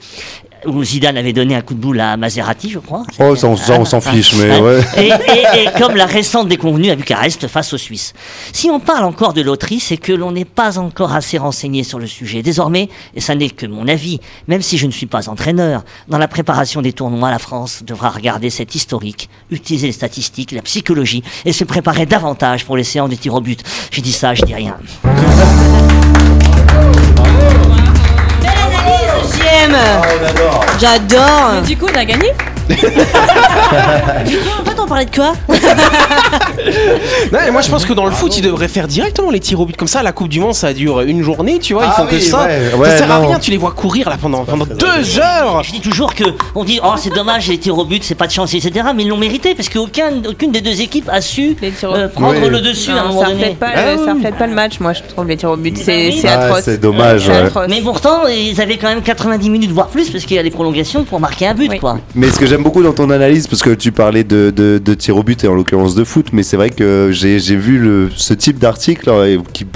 où 0.67 0.85
Zidane 0.85 1.17
avait 1.17 1.33
donné 1.33 1.55
un 1.55 1.63
coup 1.63 1.73
de 1.73 1.79
boule 1.81 2.01
à 2.01 2.19
Maserati, 2.19 2.69
je 2.69 2.79
crois. 2.81 3.05
Oh, 3.19 3.35
ça, 3.35 3.49
on, 3.49 3.57
s'en 3.87 4.01
fiche, 4.03 4.35
mais 4.35 4.61
ouais. 4.61 4.81
Et, 4.99 5.07
et- 5.09 5.63
et 5.65 5.69
comme 5.81 5.97
la 5.97 6.05
récente 6.05 6.49
déconvenue 6.49 6.91
à 6.91 6.97
Bucarest 6.97 7.47
face 7.49 7.73
aux 7.73 7.79
Suisses. 7.79 8.13
Si 8.53 8.69
on 8.69 8.79
parle 8.79 9.05
encore 9.07 9.33
de 9.33 9.41
loterie, 9.41 9.81
c'est 9.81 9.97
que 9.97 10.13
l'on 10.13 10.33
n'est 10.33 10.45
pas 10.45 10.79
encore 10.79 11.15
assez 11.15 11.39
renseigné 11.39 11.83
sur 11.83 11.99
le 11.99 12.07
sujet. 12.07 12.43
Désormais, 12.43 12.91
et 13.15 13.23
ça 13.23 13.35
n'est 13.35 13.49
que 13.49 13.65
mon 13.65 13.89
avis, 13.89 14.21
même 14.49 14.61
si 14.61 14.77
je 14.77 14.85
ne 14.87 14.91
suis 14.91 15.07
pas 15.07 15.31
entraîneur, 15.31 15.83
dans 16.09 16.19
la 16.19 16.29
préparation 16.29 16.83
des 16.83 16.93
tournois, 16.93 17.31
la 17.31 17.39
France 17.39 17.83
devra 17.87 18.11
regarder 18.11 18.51
cet 18.51 18.75
historique, 18.75 19.31
utiliser 19.51 19.87
les 19.87 19.93
statistiques, 19.95 20.53
la 20.53 20.61
psychologie 20.61 21.10
et 21.45 21.53
se 21.53 21.65
préparer 21.65 22.07
davantage 22.07 22.65
pour 22.65 22.77
les 22.77 22.85
séances 22.85 23.11
de 23.11 23.17
tir 23.17 23.35
au 23.35 23.41
but. 23.41 23.63
J'ai 23.91 24.03
dit 24.03 24.13
ça, 24.13 24.35
je 24.35 24.43
dis 24.43 24.55
rien. 24.55 24.77
J'aime. 29.37 29.77
J'adore. 30.81 31.51
Mais 31.55 31.63
du 31.67 31.77
coup, 31.77 31.87
on 31.93 31.99
a 31.99 32.05
gagné? 32.05 32.33
En 32.71 34.65
fait, 34.65 34.81
on 34.81 34.87
parlait 34.87 35.05
de 35.07 35.15
quoi 35.15 35.33
Non, 37.33 37.39
mais 37.45 37.51
moi 37.51 37.63
je 37.63 37.71
pense 37.71 37.85
que 37.85 37.93
dans 37.93 38.05
le 38.07 38.11
foot, 38.13 38.37
ils 38.37 38.43
devraient 38.43 38.69
faire 38.69 38.87
directement 38.89 39.31
les 39.31 39.41
tirs 39.41 39.61
au 39.61 39.67
but 39.67 39.77
comme 39.77 39.89
ça. 39.89 40.03
La 40.03 40.13
Coupe 40.13 40.29
du 40.29 40.41
Monde, 40.41 40.55
ça 40.55 40.73
dure 40.73 41.01
une 41.01 41.23
journée, 41.23 41.59
tu 41.59 41.75
vois. 41.75 41.85
Ils 41.85 41.89
Ah 41.91 42.01
font 42.03 42.07
que 42.07 42.15
oui, 42.17 42.23
ça. 42.23 42.47
ouais, 42.77 42.91
ça 42.91 42.97
sert 42.99 43.11
à 43.13 43.19
non. 43.21 43.29
rien. 43.29 43.39
Tu 43.39 43.51
les 43.51 43.57
vois 43.57 43.71
courir 43.73 44.09
là 44.11 44.17
pendant, 44.21 44.45
pendant 44.45 44.67
deux 44.67 45.19
heures. 45.19 45.63
Je 45.63 45.73
dis 45.73 45.81
toujours 45.81 46.15
que 46.15 46.25
on 46.55 46.65
dit 46.65 46.81
oh 46.85 46.95
c'est 46.97 47.15
dommage 47.15 47.49
les 47.49 47.59
tirs 47.59 47.79
au 47.79 47.85
but 47.85 48.03
c'est 48.05 48.15
pas 48.15 48.27
de 48.27 48.33
chance 48.33 48.53
etc 48.55 48.87
mais 48.95 49.03
ils 49.05 49.09
l'ont 49.09 49.17
mérité 49.17 49.55
parce 49.55 49.69
qu'aucune 49.69 50.27
aucune 50.29 50.51
des 50.53 50.61
deux 50.61 50.81
équipes 50.81 51.09
a 51.13 51.21
su 51.21 51.57
Les 51.63 51.71
tirs 51.71 51.91
au- 51.91 51.95
euh, 51.95 52.09
prendre 52.09 52.41
Oui. 52.43 52.49
le 52.49 52.61
dessus 52.61 52.91
à 52.91 52.95
un 52.95 53.03
Non, 53.03 53.09
moment 53.09 53.21
ça 53.23 53.27
donné. 53.29 53.39
reflète 53.41 53.59
pas, 53.59 53.67
Ah 53.75 53.93
le- 53.93 53.97
ça 53.99 54.05
oui. 54.07 54.13
reflète 54.15 54.37
pas 54.37 54.47
le 54.47 54.55
match, 54.55 54.81
moi 54.81 54.93
je 54.93 55.03
trouve 55.03 55.27
les 55.29 55.37
tirs 55.37 55.51
au 55.51 55.57
but, 55.57 55.77
c'est 55.79 56.09
oui. 56.09 56.19
c'est 56.21 56.29
Ah, 56.29 56.41
atroce. 56.45 56.63
c'est 56.65 56.79
dommage, 56.81 57.23
C'est 57.25 57.31
ouais. 57.31 57.37
atroce. 57.39 57.67
Mais 57.69 57.81
pourtant 57.81 58.27
ils 58.29 58.61
avaient 58.61 58.77
quand 58.79 58.89
même 58.89 59.03
90 59.03 59.51
minutes 59.51 59.71
voire 59.73 59.89
plus 59.89 60.11
parce 60.11 60.25
qu'il 60.25 60.37
y 60.37 60.39
a 60.39 60.43
les 60.43 60.51
prolongations 60.51 61.05
pour 61.05 61.21
marquer 61.21 61.47
un 61.49 61.55
but 61.55 61.71
Oui. 61.71 61.79
quoi. 61.79 61.99
Mais 62.15 62.31
ce 62.31 62.39
que 62.39 62.47
j'aime 62.47 62.60
beaucoup 62.63 62.83
dans 62.83 62.93
ton 62.93 63.11
analyse, 63.11 63.47
parce 63.47 63.63
que 63.63 63.71
tu 63.71 63.93
parlais 63.93 64.25
de, 64.25 64.53
de, 64.55 64.81
de 64.83 64.95
tir 64.95 65.17
au 65.17 65.23
but 65.23 65.45
et 65.45 65.49
en 65.49 65.55
l'occurrence 65.55 65.95
de 65.95 66.05
foot, 66.05 66.29
mais 66.33 66.43
c'est 66.43 66.57
vrai 66.57 66.71
que 66.71 67.11
j'ai 67.13 67.39
vu 67.57 67.79
le, 67.79 68.11
ce 68.15 68.35
type 68.35 68.59
d'article 68.59 69.09
euh, 69.09 69.39
qui, 69.53 69.67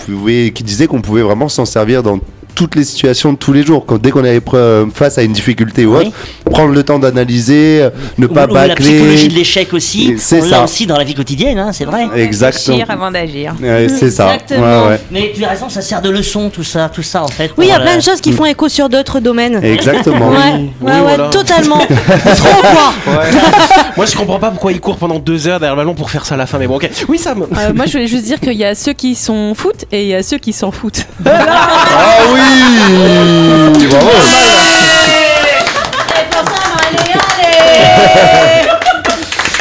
qui 0.53 0.65
disait 0.65 0.87
qu'on 0.87 1.03
pouvait 1.03 1.23
vraiment 1.23 1.49
s'en 1.49 1.65
servir 1.65 2.03
dans 2.03 2.21
toutes 2.55 2.77
les 2.77 2.85
situations 2.85 3.33
de 3.33 3.39
tous 3.39 3.53
les 3.53 3.65
jours. 3.65 3.85
Quand, 3.87 4.01
dès 4.01 4.11
qu'on 4.11 4.25
est 4.25 4.39
pre- 4.39 4.91
face 4.93 5.19
à 5.19 5.23
une 5.23 5.33
difficulté 5.33 5.85
ou 5.87 5.97
Oui. 5.97 6.07
autre, 6.07 6.17
prendre 6.51 6.73
le 6.73 6.83
temps 6.83 6.99
d'analyser, 6.99 7.83
euh, 7.83 7.91
ne 8.19 8.27
Ou, 8.27 8.33
pas 8.33 8.47
ou 8.47 8.55
la 8.55 8.75
psychologie 8.75 9.15
bâcler. 9.15 9.29
de 9.29 9.35
l'échec 9.35 9.73
aussi, 9.75 10.15
c'est 10.19 10.41
on 10.41 10.45
l'a 10.45 10.51
ça. 10.59 10.65
aussi 10.65 10.87
dans 10.87 10.97
la 10.97 11.05
vie 11.05 11.15
quotidienne 11.15 11.59
hein, 11.59 11.73
c'est 11.73 11.85
vrai. 11.85 12.07
Exactement. 12.17 12.77
Réfléchir 12.77 12.91
avant 12.91 13.11
d'agir. 13.11 13.55
Ouais, 13.63 13.87
c'est 13.89 14.11
ça. 14.11 14.35
Exactement. 14.35 14.83
Ouais, 14.85 14.89
ouais. 14.91 15.01
Mais 15.11 15.33
tu 15.35 15.45
as 15.45 15.49
raison 15.51 15.69
ça 15.69 15.83
sert 15.83 16.01
de 16.03 16.11
leçon 16.11 16.51
tout 16.51 16.65
ça 16.65 16.89
tout 16.93 17.03
ça 17.03 17.23
en 17.23 17.29
fait. 17.29 17.51
Oui, 17.57 17.67
il 17.67 17.71
y 17.71 17.73
a 17.73 17.81
plein 17.81 17.95
euh, 17.95 17.97
de 17.97 18.03
choses 18.03 18.21
qui 18.21 18.33
font 18.33 18.45
écho 18.45 18.69
sur 18.69 18.89
d'autres 18.89 19.21
domaines. 19.21 19.63
Exactement. 19.65 20.31
Ouais, 20.31 20.37
Oui, 20.55 20.71
ouais, 20.83 20.93
ouais, 20.93 21.01
voilà. 21.01 21.29
totalement. 21.29 21.79
Trop 22.37 22.61
quoi. 22.63 22.95
Moi 23.97 24.07
je 24.07 24.17
comprends 24.17 24.39
pas 24.39 24.51
pourquoi 24.51 24.73
ils 24.73 24.81
courent 24.81 24.97
pendant 24.97 25.19
deux 25.19 25.47
heures 25.49 25.61
derrière 25.61 25.77
le 25.77 25.83
ballon 25.83 25.95
pour 25.95 26.11
faire 26.11 26.25
ça 26.27 26.35
à 26.35 26.39
la 26.39 26.47
fin. 26.47 26.59
Mais 26.59 26.67
bon, 26.67 26.77
ok. 26.77 26.89
Oui, 27.09 27.19
Sam. 27.19 27.43
Euh, 27.43 27.73
Moi, 27.75 27.87
je 27.87 27.93
voulais 27.93 28.07
juste 28.07 28.25
dire 28.25 28.41
qu'il 28.41 28.53
y 28.55 28.65
a 28.65 28.75
ceux 28.75 28.93
qui 28.93 29.15
sont 29.15 29.55
foot 29.55 29.85
et 29.93 30.03
il 30.03 30.09
y 30.09 30.15
a 30.15 30.23
ceux 30.23 30.39
qui 30.39 30.53
s'en 30.53 30.71
foutent. 30.71 31.07
Ah 31.27 32.19
oui 32.33 32.41
Bravo 33.91 34.15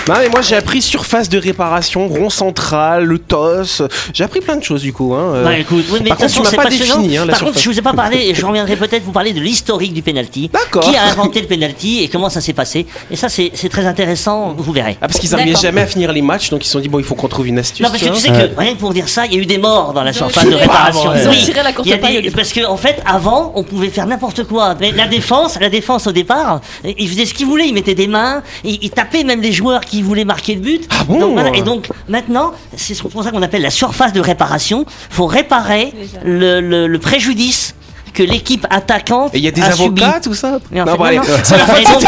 Non, 0.07 0.15
mais 0.19 0.27
moi 0.27 0.41
j'ai 0.41 0.57
appris 0.57 0.81
surface 0.81 1.29
de 1.29 1.37
réparation, 1.37 2.09
rond 2.09 2.29
central, 2.29 3.05
le 3.05 3.19
TOS. 3.19 3.83
J'ai 4.13 4.25
appris 4.25 4.41
plein 4.41 4.57
de 4.57 4.63
choses 4.63 4.81
du 4.81 4.91
coup. 4.91 5.13
Hein. 5.13 5.43
Bah 5.45 5.57
écoute, 5.57 5.85
oui, 5.91 5.99
mais 6.03 6.09
Par 6.09 6.17
contre, 6.17 6.33
tu 6.33 6.41
m'as 6.41 6.63
pas 6.63 6.69
défini, 6.69 7.17
hein, 7.17 7.25
la 7.25 7.31
Par 7.31 7.43
contre, 7.45 7.57
je 7.57 7.69
vous 7.69 7.79
ai 7.79 7.81
pas 7.81 7.93
parlé, 7.93 8.17
et 8.17 8.35
je 8.35 8.45
reviendrai 8.45 8.75
peut-être 8.75 9.03
vous 9.03 9.13
parler 9.13 9.31
de 9.31 9.39
l'historique 9.39 9.93
du 9.93 10.01
penalty. 10.01 10.49
D'accord. 10.51 10.83
Qui 10.83 10.97
a 10.97 11.05
inventé 11.05 11.39
le 11.39 11.47
penalty 11.47 12.03
et 12.03 12.09
comment 12.09 12.29
ça 12.29 12.41
s'est 12.41 12.51
passé. 12.51 12.85
Et 13.11 13.15
ça, 13.15 13.29
c'est 13.29 13.51
très 13.69 13.85
intéressant, 13.85 14.53
vous 14.57 14.73
verrez. 14.73 14.97
Ah, 15.01 15.07
parce 15.07 15.19
qu'ils 15.19 15.31
n'arrivaient 15.31 15.55
jamais 15.55 15.81
à 15.81 15.85
finir 15.87 16.11
les 16.11 16.21
matchs, 16.21 16.49
donc 16.49 16.63
ils 16.63 16.67
se 16.67 16.73
sont 16.73 16.79
dit, 16.81 16.89
bon, 16.89 16.99
il 16.99 17.05
faut 17.05 17.15
qu'on 17.15 17.29
trouve 17.29 17.47
une 17.47 17.59
astuce. 17.59 17.79
Non, 17.85 17.89
parce 17.89 18.03
que 18.03 18.09
tu 18.09 18.19
sais 18.19 18.27
que, 18.29 18.59
rien 18.59 18.73
que 18.73 18.79
pour 18.79 18.93
dire 18.93 19.07
ça, 19.07 19.25
il 19.25 19.33
y 19.33 19.37
a 19.37 19.39
eu 19.39 19.45
des 19.45 19.57
morts 19.57 19.93
dans 19.93 20.03
la 20.03 20.11
surface 20.11 20.45
de 20.45 20.55
réparation. 20.55 21.11
Ils 21.15 21.27
ont 21.27 21.31
Oui. 21.31 21.43
tiré 21.45 21.63
la 21.63 21.71
courte 21.71 21.87
Il 21.87 21.91
y 21.91 21.93
a 21.93 21.97
paille 21.97 22.21
des-. 22.21 22.31
Parce 22.31 22.51
qu'en 22.51 22.73
en 22.73 22.77
fait, 22.77 23.01
avant, 23.05 23.53
on 23.55 23.63
pouvait 23.63 23.87
faire 23.89 24.05
n'importe 24.05 24.43
quoi. 24.43 24.75
Mais 24.81 24.91
la 24.91 25.07
défense, 25.07 25.57
la 25.61 25.69
défense 25.69 26.07
au 26.07 26.11
départ, 26.11 26.59
ils 26.83 27.07
faisaient 27.07 27.25
ce 27.25 27.33
qu'ils 27.33 27.47
voulaient. 27.47 27.67
Ils 27.69 27.73
mettaient 27.73 27.95
des 27.95 28.07
mains, 28.07 28.43
ils, 28.65 28.79
ils 28.81 28.91
tapaient 28.91 29.23
même 29.23 29.41
les 29.41 29.53
joueurs 29.53 29.79
qui 29.81 29.92
voulaient 30.01 30.25
marquer 30.25 30.55
le 30.55 30.61
but. 30.61 30.87
Ah 30.89 31.03
bon 31.03 31.19
Donc, 31.19 31.33
voilà. 31.33 31.55
Et 31.55 31.61
donc, 31.61 31.89
maintenant, 32.09 32.53
c'est 32.75 32.97
pour 33.01 33.23
ça 33.23 33.31
qu'on 33.31 33.41
appelle 33.43 33.61
la 33.61 33.69
surface 33.69 34.13
de 34.13 34.21
réparation. 34.21 34.85
faut 35.09 35.27
réparer 35.27 35.93
le, 36.25 36.61
le- 36.61 36.87
le 36.87 36.99
préjudice 36.99 37.75
que 38.13 38.21
l'équipe 38.23 38.67
attaquante 38.69 39.33
Et 39.33 39.39
il 39.39 39.43
y 39.43 39.47
a 39.47 39.51
des 39.51 39.61
a 39.63 39.71
subi. 39.71 40.03
avocats, 40.03 40.19
tout 40.21 40.35
ça? 40.35 40.59
Mais 40.71 40.81
en 40.81 40.85
Non, 40.85 40.91
fait, 40.91 40.97
non, 40.99 41.03
allez, 41.05 41.17
non. 41.17 41.23
c'est 41.43 41.57
la 41.57 41.79
Et 41.79 41.83
donc, 41.83 42.01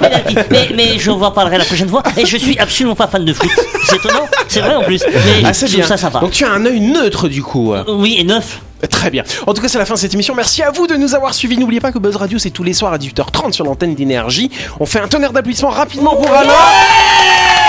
voilà, 0.00 0.18
mais, 0.50 0.68
mais 0.74 0.98
je 0.98 1.10
vous 1.10 1.22
en 1.22 1.30
parlerai 1.30 1.58
la 1.58 1.66
prochaine 1.66 1.88
fois. 1.88 2.02
Et 2.16 2.24
je 2.24 2.36
suis 2.38 2.58
absolument 2.58 2.94
pas 2.94 3.08
fan 3.08 3.24
de 3.26 3.32
foot. 3.34 3.50
C'est 3.86 3.96
étonnant. 3.96 4.26
C'est 4.48 4.60
vrai 4.60 4.74
en 4.74 4.82
plus. 4.82 5.02
Mais 5.06 5.42
Ah, 5.44 5.52
c'est 5.52 5.66
je 5.66 5.72
trouve 5.72 5.86
bien. 5.86 5.86
ça 5.86 5.98
sympa. 5.98 6.20
Donc 6.20 6.30
tu 6.30 6.44
as 6.46 6.50
un 6.50 6.64
œil 6.64 6.80
neutre 6.80 7.28
du 7.28 7.42
coup. 7.42 7.74
Oui, 7.88 8.16
et 8.18 8.24
neuf. 8.24 8.60
Très 8.90 9.10
bien. 9.10 9.24
En 9.46 9.54
tout 9.54 9.62
cas, 9.62 9.68
c'est 9.68 9.78
la 9.78 9.84
fin 9.84 9.94
de 9.94 9.98
cette 9.98 10.14
émission. 10.14 10.34
Merci 10.34 10.62
à 10.62 10.70
vous 10.70 10.86
de 10.86 10.96
nous 10.96 11.14
avoir 11.14 11.34
suivis. 11.34 11.58
N'oubliez 11.58 11.80
pas 11.80 11.92
que 11.92 11.98
Buzz 11.98 12.16
Radio, 12.16 12.38
c'est 12.38 12.50
tous 12.50 12.62
les 12.64 12.72
soirs 12.72 12.92
à 12.92 12.98
18h30 12.98 13.52
sur 13.52 13.64
l'antenne 13.64 13.94
d'énergie. 13.94 14.50
On 14.80 14.86
fait 14.86 15.00
un 15.00 15.08
tonnerre 15.08 15.32
d'applaudissements 15.32 15.70
rapidement 15.70 16.16
pour 16.16 16.32
Alain. 16.32 16.52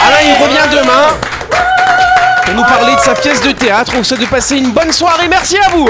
Alain, 0.06 0.18
il 0.24 0.34
revient 0.44 0.82
demain. 0.82 1.08
Pour 2.46 2.54
nous 2.54 2.64
parler 2.64 2.96
de 2.96 3.00
sa 3.00 3.16
pièce 3.16 3.42
de 3.42 3.52
théâtre. 3.52 3.94
On 3.96 4.00
vous 4.00 4.04
souhaite 4.04 4.22
de 4.22 4.26
passer 4.26 4.58
une 4.58 4.72
bonne 4.72 4.92
soirée. 4.92 5.28
Merci 5.28 5.58
à 5.58 5.70
vous. 5.70 5.90